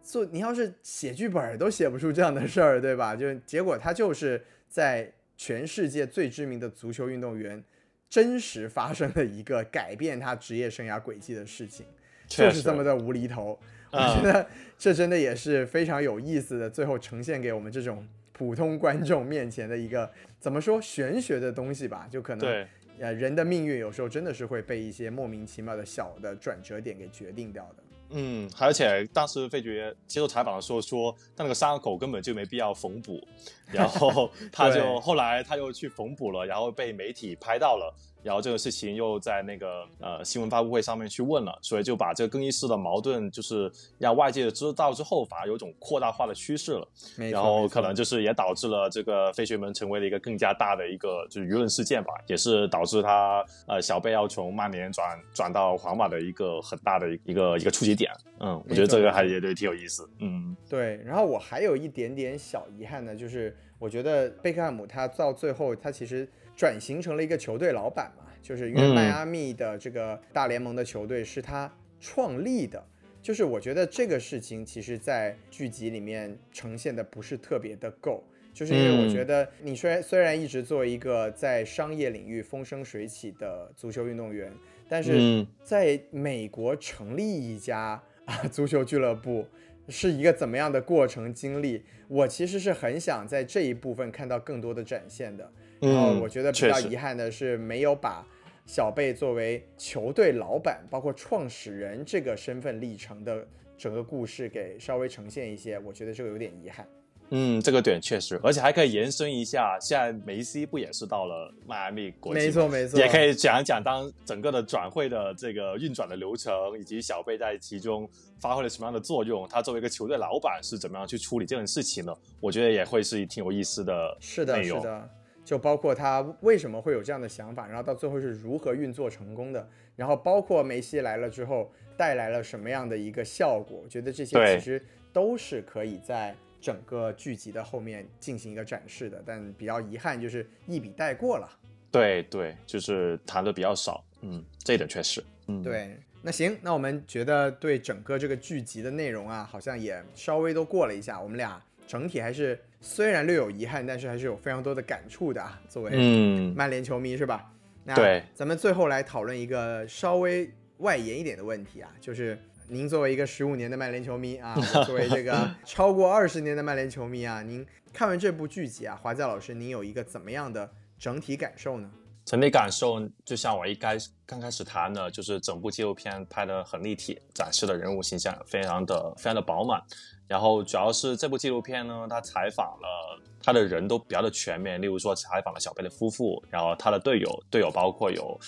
[0.02, 3.14] 做你要是写剧本都写不出这样的事儿，对吧？
[3.14, 7.62] 就结果他就是在全世界最知名的足球运动员
[8.08, 11.86] 真实发生的一个改变他职业生涯轨迹的事情，
[12.26, 13.58] 就是这么的无厘头。
[13.92, 14.46] 我觉得
[14.78, 22.06] 这真的也是非常有意思的，最后呈现给我们这种普通观众面前的一个怎么说玄学的东西吧？
[22.10, 22.66] 就可能
[22.98, 27.82] 呃人的命运有时候真的是会被一些莫名其妙的小的转折点给决定掉的。
[28.10, 33.26] 嗯，而且当时费爵接受采访的时候说，他那个伤口根本就没必要缝补，
[33.70, 37.94] 然后他就 后来他又去缝补了，然后被媒体拍到了。
[38.22, 46.88] 然后这个事情又在那个呃新闻发布会上面去问了，所以就把这个更衣室的矛盾就是让外界知道之后，反而有种扩大化的趋势了。
[47.30, 58.10] 然后可能就是也导致了这个飞雪门成为了一个更加大的一个就是舆论事件吧，也是导致他呃小贝要从曼联转转到皇马的一个很大的一个一个触及点。
[58.40, 60.08] 嗯，我觉得这个还也对挺有意思。
[60.18, 60.96] 嗯，对。
[61.04, 66.28] 然后我还有一点点小遗憾呢，就是我觉得贝克汉姆他到最后他其实。
[66.60, 72.86] 转型成了一个球队老板嘛，就是因为迈阿密的这个大联盟的球队是他创立的，
[73.22, 84.52] 就是我觉得这个事情其实，在剧集里面呈现的不是特别的够，就是因为我觉得你虽然虽然一直做一个在商业领域风生水起的足球运动员，
[84.86, 89.46] 但是在美国成立一家啊足球俱乐部
[89.88, 95.50] 是一个怎么样的过程经历，我其实是很想在这一部分看到更多的展现的。
[95.80, 98.24] 然后我觉得比较遗憾的是，没有把
[98.66, 106.86] 小贝作为球队老板，包括创始人这个身份历程的整个故事给稍微呈现一些，我觉得这个有点遗憾。
[107.32, 112.40] 嗯，这个点确实，而且还可以延伸一下，现在梅西不也是到了迈阿密国际？
[112.40, 118.08] 没错没错，也可以讲一讲当整个的转会的这个运转的流程，以及小贝在其中
[118.40, 122.18] 发挥了什么样的作用，他作为一个球队老板是怎么样去处理这件事情的？
[122.40, 124.16] 我觉得也会是挺有意思的。
[124.20, 125.10] 是的，是的。
[125.44, 134.80] 就包括他为什么会有这样的想法，然后到最后是如何运作成功的，然后包括梅西来了之后带来了什么样的一个效果，我觉得这些其实
[135.12, 141.48] 都是可以在整个剧集的后面进行一个展示的，但比较遗憾就是一笔带过了。
[141.90, 145.96] 对对，就是谈的比较少，嗯，这一点确实，嗯，对。
[146.22, 152.56] 那行，那我们觉得对整个这个剧集的内容啊，好像也稍微都过了一下，我们俩整体还是。
[152.80, 155.60] 虽然略有遗憾，但是还是有非常多的感触的啊。
[155.68, 157.52] 作为曼联球迷，是吧？
[157.94, 158.22] 对。
[158.34, 164.54] 咱们最后来讨论一个稍微外延一点的问题啊，就是您作为一个十五年的曼联球迷啊，
[164.86, 171.90] 作为这个超过二十年的曼联球迷啊，您看完这部剧集啊，华仔老师，您有一个怎么样的整体感受呢？
[172.30, 179.82] 整体感受就像我一开刚开始谈的，就是整部纪录片拍的很立体，展示的人物形象非常的非常的饱满。
[180.28, 188.38] 然后主要是这部纪录片呢，他采访了他的人都比较的全面，例如说采访了小贝的夫妇，然后他的队友，队友包括有。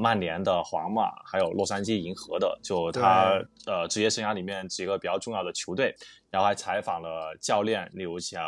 [0.00, 3.32] 曼联的、皇马，还有洛杉矶银河的，就他
[3.66, 5.92] 呃职业生涯里面几个比较重要的球队，
[6.30, 8.42] 然后还采访了教练，例如像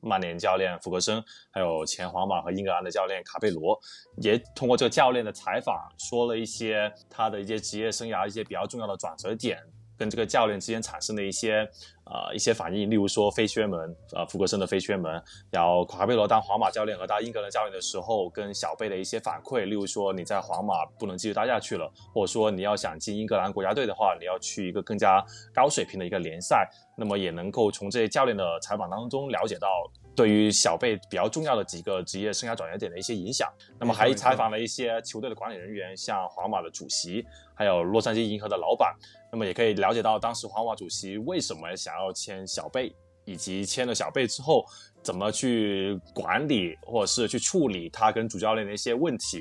[0.00, 3.78] 曼联教练弗格森，还有前皇马和英格兰的教练卡佩罗，
[4.18, 9.58] 也通过这个教练的采访，说了一些他的一些职业生涯一些比较重要的转折点。
[10.04, 11.66] 跟这个教练之间产生的一些
[12.04, 25.24] 呃一些反应，例如说飞靴门，呃福格森的飞靴门，然后卡贝罗当皇马教练和当英格兰教练的时候，跟小贝的一些反馈，例如说你在皇马不能继续待下去了，或者说你要想进英格兰国家队的话，你要去一个更加
[25.54, 29.68] 高水平的一个联赛，那么也能够从这些教练的采访当中了解到。
[30.16, 38.94] 对于小贝比较重要的几个职业生涯转折点的一些影响，那么还采访了一些球队的管理人员，像皇马的主席，还有洛杉矶银河的老板，
[39.32, 42.94] 那么也可以了解到当时皇马主席为什么想要签小贝，
[43.24, 44.64] 以及签了小贝之后
[45.02, 49.40] 怎么去管理或者是去处理他跟主教练的一些问题，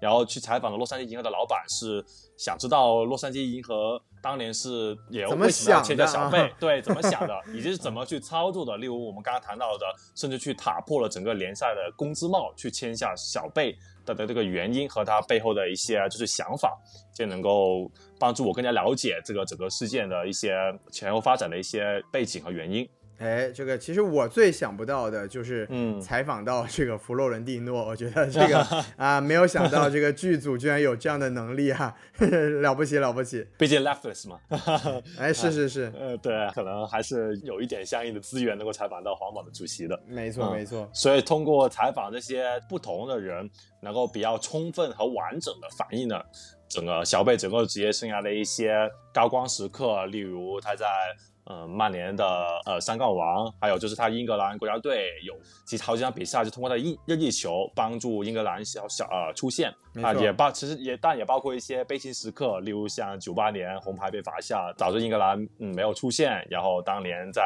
[0.00, 2.04] 然后去采访了洛杉矶银河的老板，是
[2.38, 4.02] 想知道洛杉矶银河。
[4.24, 6.50] 当年是也为什么要签下小贝？
[6.58, 8.74] 对，怎么想的，以及是怎么去操作的？
[8.78, 16.74] 例如我们刚刚谈到的，甚至去打破了整个联赛的工资帽，去签下小贝的的这个原因和他背后的一些就是想法，
[17.14, 20.54] 就能够帮助我更加了解这个整个事件的一些
[20.90, 22.88] 前后发展的一些背景和原因。
[23.24, 28.58] 哎，这个其实我最想不到的就是，嗯，采访到这个弗洛伦蒂诺，我觉得这个
[28.98, 31.96] 啊，没有想到这个剧组居然有这样的能力哈，
[32.60, 33.46] 了不起了不起。
[33.56, 34.38] 毕竟 Lefters 嘛，
[35.18, 39.98] 哎，是是是，呃，对，可能还是有一点相应的资源能够采访到皇马的主席的。
[40.06, 40.86] 没错没错。
[40.92, 43.48] 所以通过采访这些不同的人，
[43.80, 46.22] 能够比较充分和完整的反映了
[46.68, 50.86] 整个小贝整个职业生涯的一些高光时刻，例如他在。
[51.44, 52.24] 呃，曼联的
[52.64, 55.36] 呃三冠王，还有就是他英格兰国家队有
[55.66, 59.70] 其实好几场比赛就通过他一任意球帮助英格兰小小呃出线
[60.02, 67.42] 啊，也包其实也但也包括一些悲情时刻，例如像九八年红牌被罚下，导致英格兰嗯没有出线，然后当年在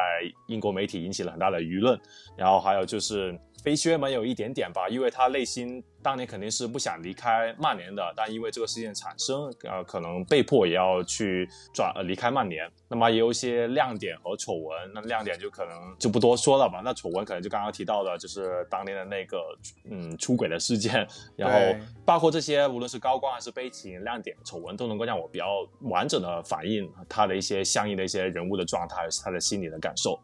[0.47, 1.99] 英国媒体引起了很大的舆论，
[2.37, 5.83] 然后还有就是飞靴门有一点点吧，因为他内心。
[6.01, 12.65] 当年肯定是不想离开曼联的，但因为这个事件产生，呃，可能被迫也要去转呃离开曼联。
[12.87, 16.81] 那么也有一些亮点和丑闻，那亮点就可能就不多说了吧。
[16.85, 19.43] 那丑闻可能就刚刚提到的，就是当年的那个
[19.91, 21.05] 嗯出轨的事件，
[21.35, 30.17] 然后包括这些无论是高光还是悲情，亮点、丑闻都能够让我比较完整的反映他的一些相应的一些人物的状态，他的心理的感受。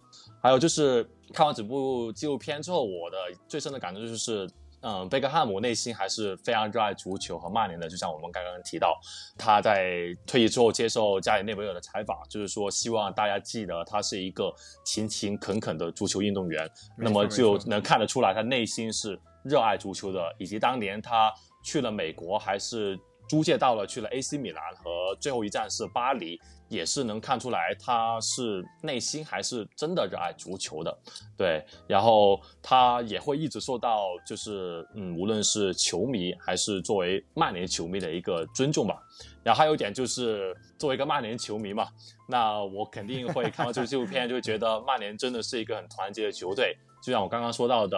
[0.46, 3.18] 还有就是看完整部纪录片之后，我的
[3.48, 4.48] 最深的感受就是。
[4.88, 7.90] 嗯，贝克汉姆内心还是非常热爱足球和曼联的。
[7.90, 8.96] 就像我们刚刚提到，
[9.36, 14.54] 他在退役之后接受加里内维尔的采访，就是说希望大家记得他是一个
[14.86, 16.70] 勤勤恳恳的足球运动员。
[16.96, 20.22] 那么就能看得出来，他内心是热爱足球的。
[20.38, 21.34] 以及当年他
[21.64, 22.96] 去了美国，还是
[23.28, 26.40] 租借到了去了 AC 米兰和最后一站是巴黎。
[26.68, 30.98] 也是能看出来，他是内心还是真的热爱足球的，
[31.38, 31.64] 对。
[31.88, 39.02] 然后他也会一直受到，就是嗯，无论是球迷还是作为曼联球迷的一个尊重吧。
[39.44, 41.88] 然后还有一点就是，作为一个曼联球迷嘛，
[42.28, 46.76] 那我肯定会看到这个纪录片，就觉得曼联真的是一个很团结的球队。
[47.04, 47.98] 就像我刚刚说到的，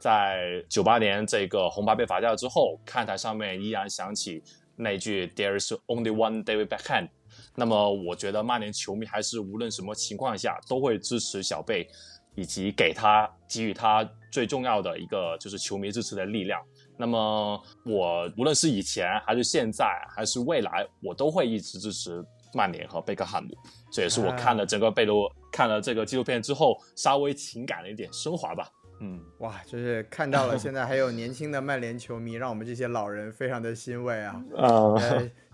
[0.00, 4.42] 在九八年这个红牌被罚掉之后，看台上面依然响起
[4.74, 7.08] 那句 “There is only one David Beckham”。
[7.54, 11.88] 那么我觉得曼联球迷还是无论什么情况下都会支持小贝，
[12.34, 16.60] 以及给他给予他最重要的一个就是球迷支持的力量。
[16.98, 22.24] 那么我无论是以前还是现在还是未来，我都会一直支持
[22.54, 23.50] 曼联和贝克汉姆。
[23.92, 28.70] 这也是我看了整个贝罗看了这个纪录片之后，稍微情感的一点升华吧。
[29.00, 34.42] 嗯，哇，就是看到了，现在还有年轻的曼联球迷，让我们这些老人非常的欣慰啊！
[34.56, 34.94] 啊，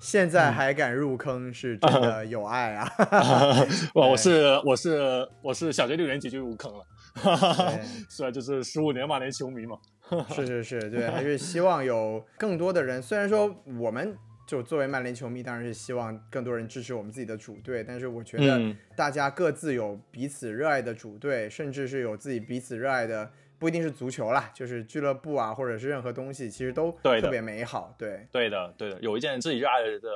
[0.00, 2.88] 现在还敢入坑，是真的有爱啊！
[3.94, 6.84] 哇，我是我是我是小学六年级就入坑了，
[8.08, 9.76] 虽然就是十五年曼联球迷嘛。
[10.34, 14.16] 是是是，对，还是希望有更多的人，虽然说我们。
[14.46, 17.82] 就作为曼联球迷，当然是希望更多人支持我们自己的主队。
[17.82, 27.94] 但是我觉得大家各自有彼此热爱的主队，甚至是有自己彼此热爱的，不一定是足球啦，就是俱乐部啊，或者是任何东西，其实都特别美好。
[27.98, 30.08] 对，对的，对的，有一件自己热爱的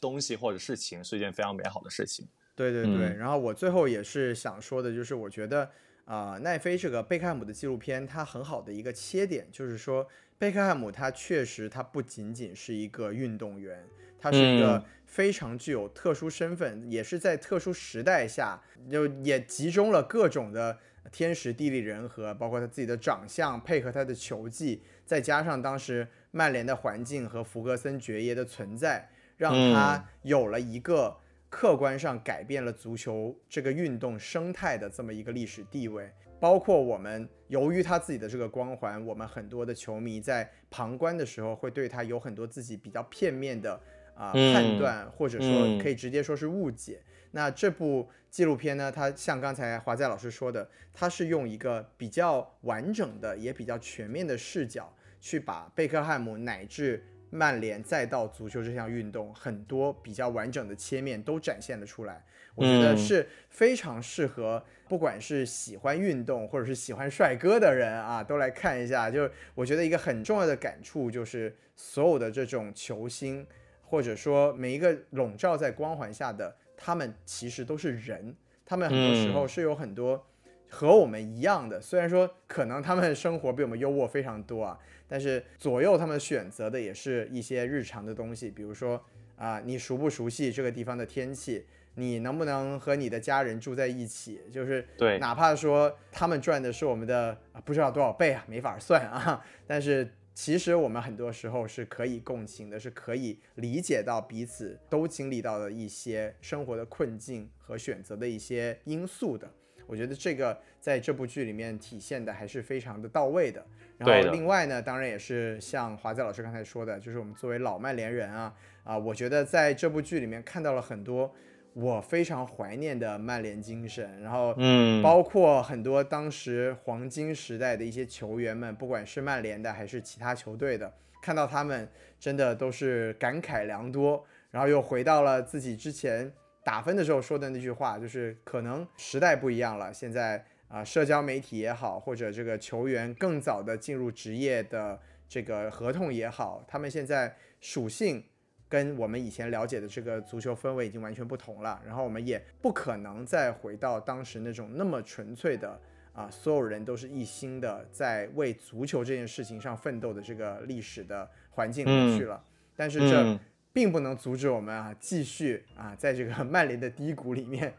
[0.00, 2.26] 东西或者事情，是一件非常美好的事情。
[2.54, 3.14] 对对对。
[3.16, 5.70] 然后我最后也是想说的，就是我觉得。
[6.06, 10.06] 啊，奈飞这个贝克汉姆的纪录片，它很好的一个切点就是说，
[10.38, 13.84] 贝克汉姆他确实他不仅仅是一个运动员，
[14.18, 18.60] 他是一个非常具有特殊身份，也是在特殊时代下，
[18.90, 20.78] 就也集中了各种的
[21.10, 31.18] 天时地利人和，包括他自己的长相，配合他的球技，再加上当时曼联的环境和福格森爵爷的存在，让他有了一个。
[31.48, 43.80] 客观上改变了足球这个运动生态的这么一个历史地位，包括我们由于他自己的这个光环，我们很多的球迷在旁观的时候会对他有很多自己比较片面的
[44.14, 47.02] 啊判断，或者说可以直接说是误解。
[47.32, 57.04] 那这部纪录片呢，它像刚才华仔老师说的，它是用一个比较完整的也比较全面的视角去把贝克汉姆乃至。
[57.30, 62.24] 曼联再到足球这项运动，很多比较完整的切面都展现了出来。
[62.54, 69.10] 我觉得是非常适合，不管是喜欢运动或者是喜欢帅哥的人啊，都来看一下。
[69.10, 73.46] 就我觉得一个很重要的感触就是，所有的这种球星，
[73.82, 80.26] 或者说每一个笼罩在光环下的，他们其实都是人，他们很多时候是有很多。
[80.68, 84.76] 和我们一样的，虽然说可能他们生活比我们优渥非常多啊，
[85.08, 89.02] 但是左右他们选择的也是一些日常的东西，比如说
[89.36, 91.66] 啊，你熟不熟悉这个地方的天气？
[91.98, 94.40] 你能不能和你的家人住在一起？
[94.52, 109.50] 就是对，哪怕说他们赚的是我们的不知道多少倍啊，没法算啊， 但是其实我们很多时候是可以共情的，是可以理解到彼此都经历到的一些生活的困境和选择的一些因素的。
[109.86, 113.64] 我觉得这个在这部剧里面体现的还是非常的到位的。
[113.98, 118.52] 然后另外呢，当然也是像华仔老师刚才说的，就是我们作为老曼联人啊
[118.84, 121.34] 啊，我觉得在这部剧里面看到了很多
[121.72, 124.20] 我非常怀念的曼联精神。
[124.20, 131.88] 然后嗯，包括很多当时黄金时代的一些球员们，不管是曼联的还是其他球队的，看到他们
[132.20, 134.24] 真的都是感慨良多。
[134.50, 136.32] 然后又回到了自己之前。
[136.66, 139.94] 打分的时候说的那句话，就是可能时代不一样了。
[139.94, 148.20] 现在啊，社交媒体也好，或者这个球员更早的进入职业的这个合同也好，他们现在属性
[148.68, 151.80] 跟我们以前了解的这个足球氛围已经完全不同了。
[151.86, 155.80] 然后我们也不可能再回到当时那种那么纯粹的
[156.12, 162.42] 啊，所有人都是一心的在为足球这件事情上奋斗的这个历史的环境里去了。
[162.74, 163.38] 但是这。
[163.76, 167.74] 并不能阻止我们啊，继续啊，在这个 曼联的低谷里面，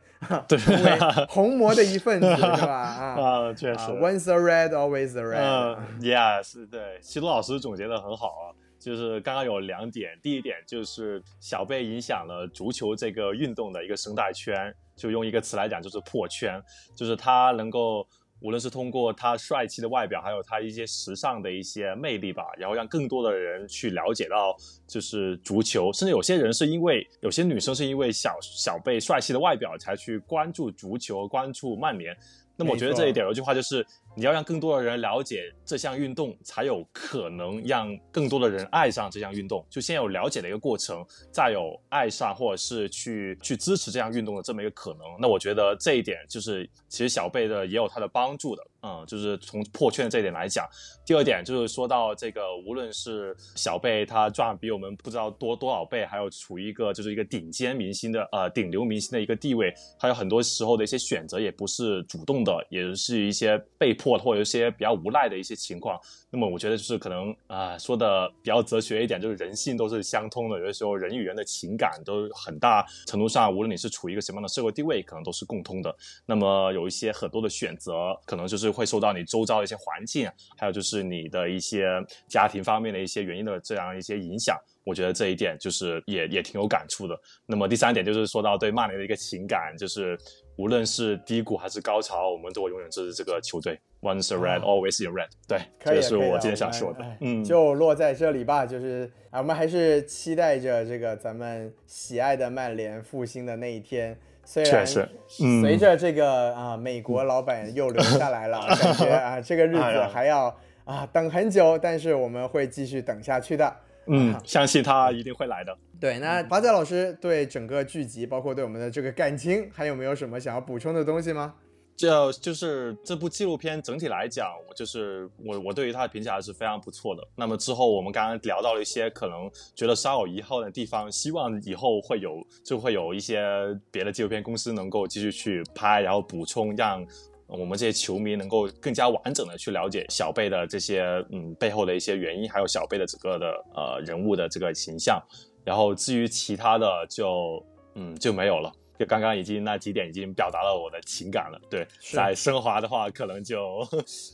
[0.47, 2.77] 成为红魔的一份子，是吧？
[2.77, 5.39] 啊， 确实，Once a red, always a red。
[5.39, 16.61] 嗯，Yes，对，西多老师总结的很好啊，就是刚刚有两点，第一点就是小贝影响了足球这个运动的一个生态圈，就用一个词来讲，就是破圈，
[16.95, 18.07] 就是他能够。
[18.39, 24.55] 无论是通过他帅气的外表，还有他一些时尚的一些魅力吧，然后让更多的人去了解到
[24.87, 32.15] 就是足球，甚至有些人是因为有些女生是因为小小贝帅气的外表才去关注足球、关注曼联。
[32.55, 33.85] 那么我觉得这一点有一句话就是。
[34.17, 39.63] 你要让更多的人了解这项运动，才有可能让更多的人爱上这项运动。
[39.69, 45.01] 就先有了解的一个过程，再有爱上或者是去去支持这项运动的这么一个可能。
[45.19, 48.63] 那我觉得这一点就是，其实小贝的也有他的帮助的。
[48.83, 50.65] 嗯，就是从破圈这一点来讲。
[51.05, 64.06] 第二点就是说到这个，无论是小贝他赚比我们不知道多多少倍，还有处于一个就是一个顶尖明星的呃顶流明星的一个地位，还有很多时候的一些选择也不是主动的，也是一些被迫。
[64.15, 65.99] 或者一些比较无奈的一些情况，
[66.29, 70.59] 那么我觉得就是可能啊，说的比较哲学一点，就是人性都是相通的。
[70.59, 75.95] 有的时候人与人的情感都很大程度上，无论你是处于一个什么样的社会地位，可能都是共通的。
[76.27, 81.87] 那么有一些很多的选择，可能就是会受到你周遭的一些环境，还有就是你的一些
[82.27, 84.55] 家庭方面的一些原因的这样一些影响。
[84.83, 87.19] 我觉得这一点就是也也挺有感触的。
[87.45, 90.17] 那么第三点就是说到对曼联的一个情感，就是
[90.57, 93.79] 无论是低谷还是高潮，我们都会永远支持这个球队。
[94.01, 95.27] Once a red, always in red。
[95.47, 97.05] 对，这是我今天想说的。
[97.19, 98.65] 嗯，就落在这里吧。
[98.65, 104.17] 就是啊，我们还是期待着这个咱们喜爱的曼联复兴的那一天。
[104.43, 110.55] 虽然随着这个啊，美国老板又留下来了，感觉啊，这个日子 还要
[110.85, 113.75] 啊等很久，但是我们会继续等下去的。
[114.07, 115.77] 嗯， 相信他一定会来的。
[115.99, 121.53] 对，那华仔老师对整个剧集，包括对我们的这个感情，还有没有什么想要补充的东西吗？
[121.95, 127.27] 这就是这部纪录片整体来讲，我就是我我对于它的评价还是非常不错的。
[127.35, 133.43] 那么之后我们刚刚聊到了一些可能觉得稍有遗憾的地方，希望以后会有就会有一些
[133.89, 137.03] 别的纪录片公司能够继续去拍，然后补充让。
[137.47, 145.21] 我们这些球迷能够更加完整的去了解小贝的这些嗯背后的一些原因，还有小贝的整个的呃人物的这个形象。
[145.63, 148.71] 然后至于其他的就嗯就没有了。
[148.99, 153.87] 就刚刚已经那几点已经表达了我的情感了，对，再升华的话可能就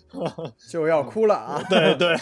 [0.72, 1.61] 就要哭了啊！
[1.70, 2.16] 对对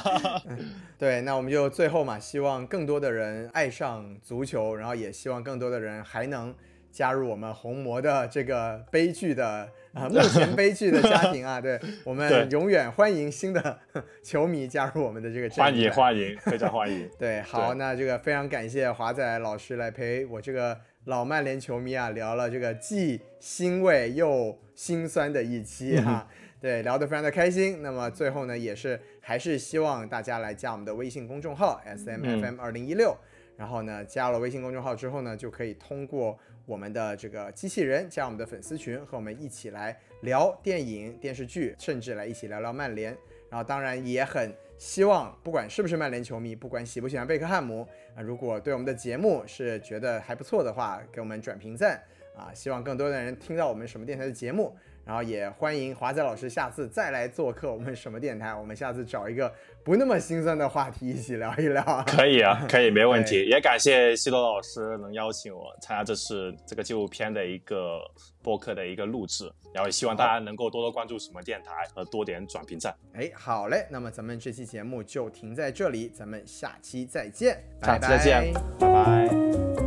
[0.98, 6.54] 对，那我们就最后嘛，希望更多的人爱上足球，然后也希望更多的人还能
[6.98, 11.60] 加入我们红魔的这个悲剧的啊，目前悲剧的家庭啊！
[11.60, 13.78] 对我们永远欢迎新的
[14.20, 17.08] 球迷加入我们的这个欢迎欢迎，非常欢迎。
[17.16, 20.76] 对，好，那这个非常感谢华仔老师来陪我这个。
[21.04, 26.28] 老曼联球迷啊，聊了这个既欣慰又心酸的一期哈，
[26.60, 27.80] 对，聊得非常的开心。
[27.80, 33.16] 那么最后呢，也是还是希望大家来加我们的微信公众号 S M F M 二零一六，
[33.56, 36.38] 然后呢，加了微信公众号之后呢，就可以通过
[36.68, 43.16] 我们的这个机器人加我们的粉丝群，和我们一起来聊电影、电视剧，甚至来一起聊聊曼联。
[43.50, 44.54] 然后当然也很。
[44.76, 52.00] 希望不管是不是曼联球迷，不管喜不喜欢贝克汉姆啊，如果对我们的节目是觉得还不错的话，给我们转评赞
[52.36, 52.54] 啊！
[52.54, 54.76] 希望更多的人听到我们什么电台的节目，
[55.08, 59.50] 然后也欢迎华仔老师下次再来做客我们什么电台，我们下次找一个
[59.82, 61.82] 不那么心酸的话题一起聊一聊。
[62.06, 63.46] 可以啊， 可以，没问题。
[63.46, 68.02] 也感谢西多老师能邀请我参加这次这个纪录片的一个
[68.42, 69.50] 播客的一个录制。
[69.72, 72.94] 然后也希望大家能够多多关注什么电台和多点转评赞。
[73.14, 79.77] 哎，好嘞，那么咱们这期节目就停在这里，咱们下期再见，下期再见，拜拜。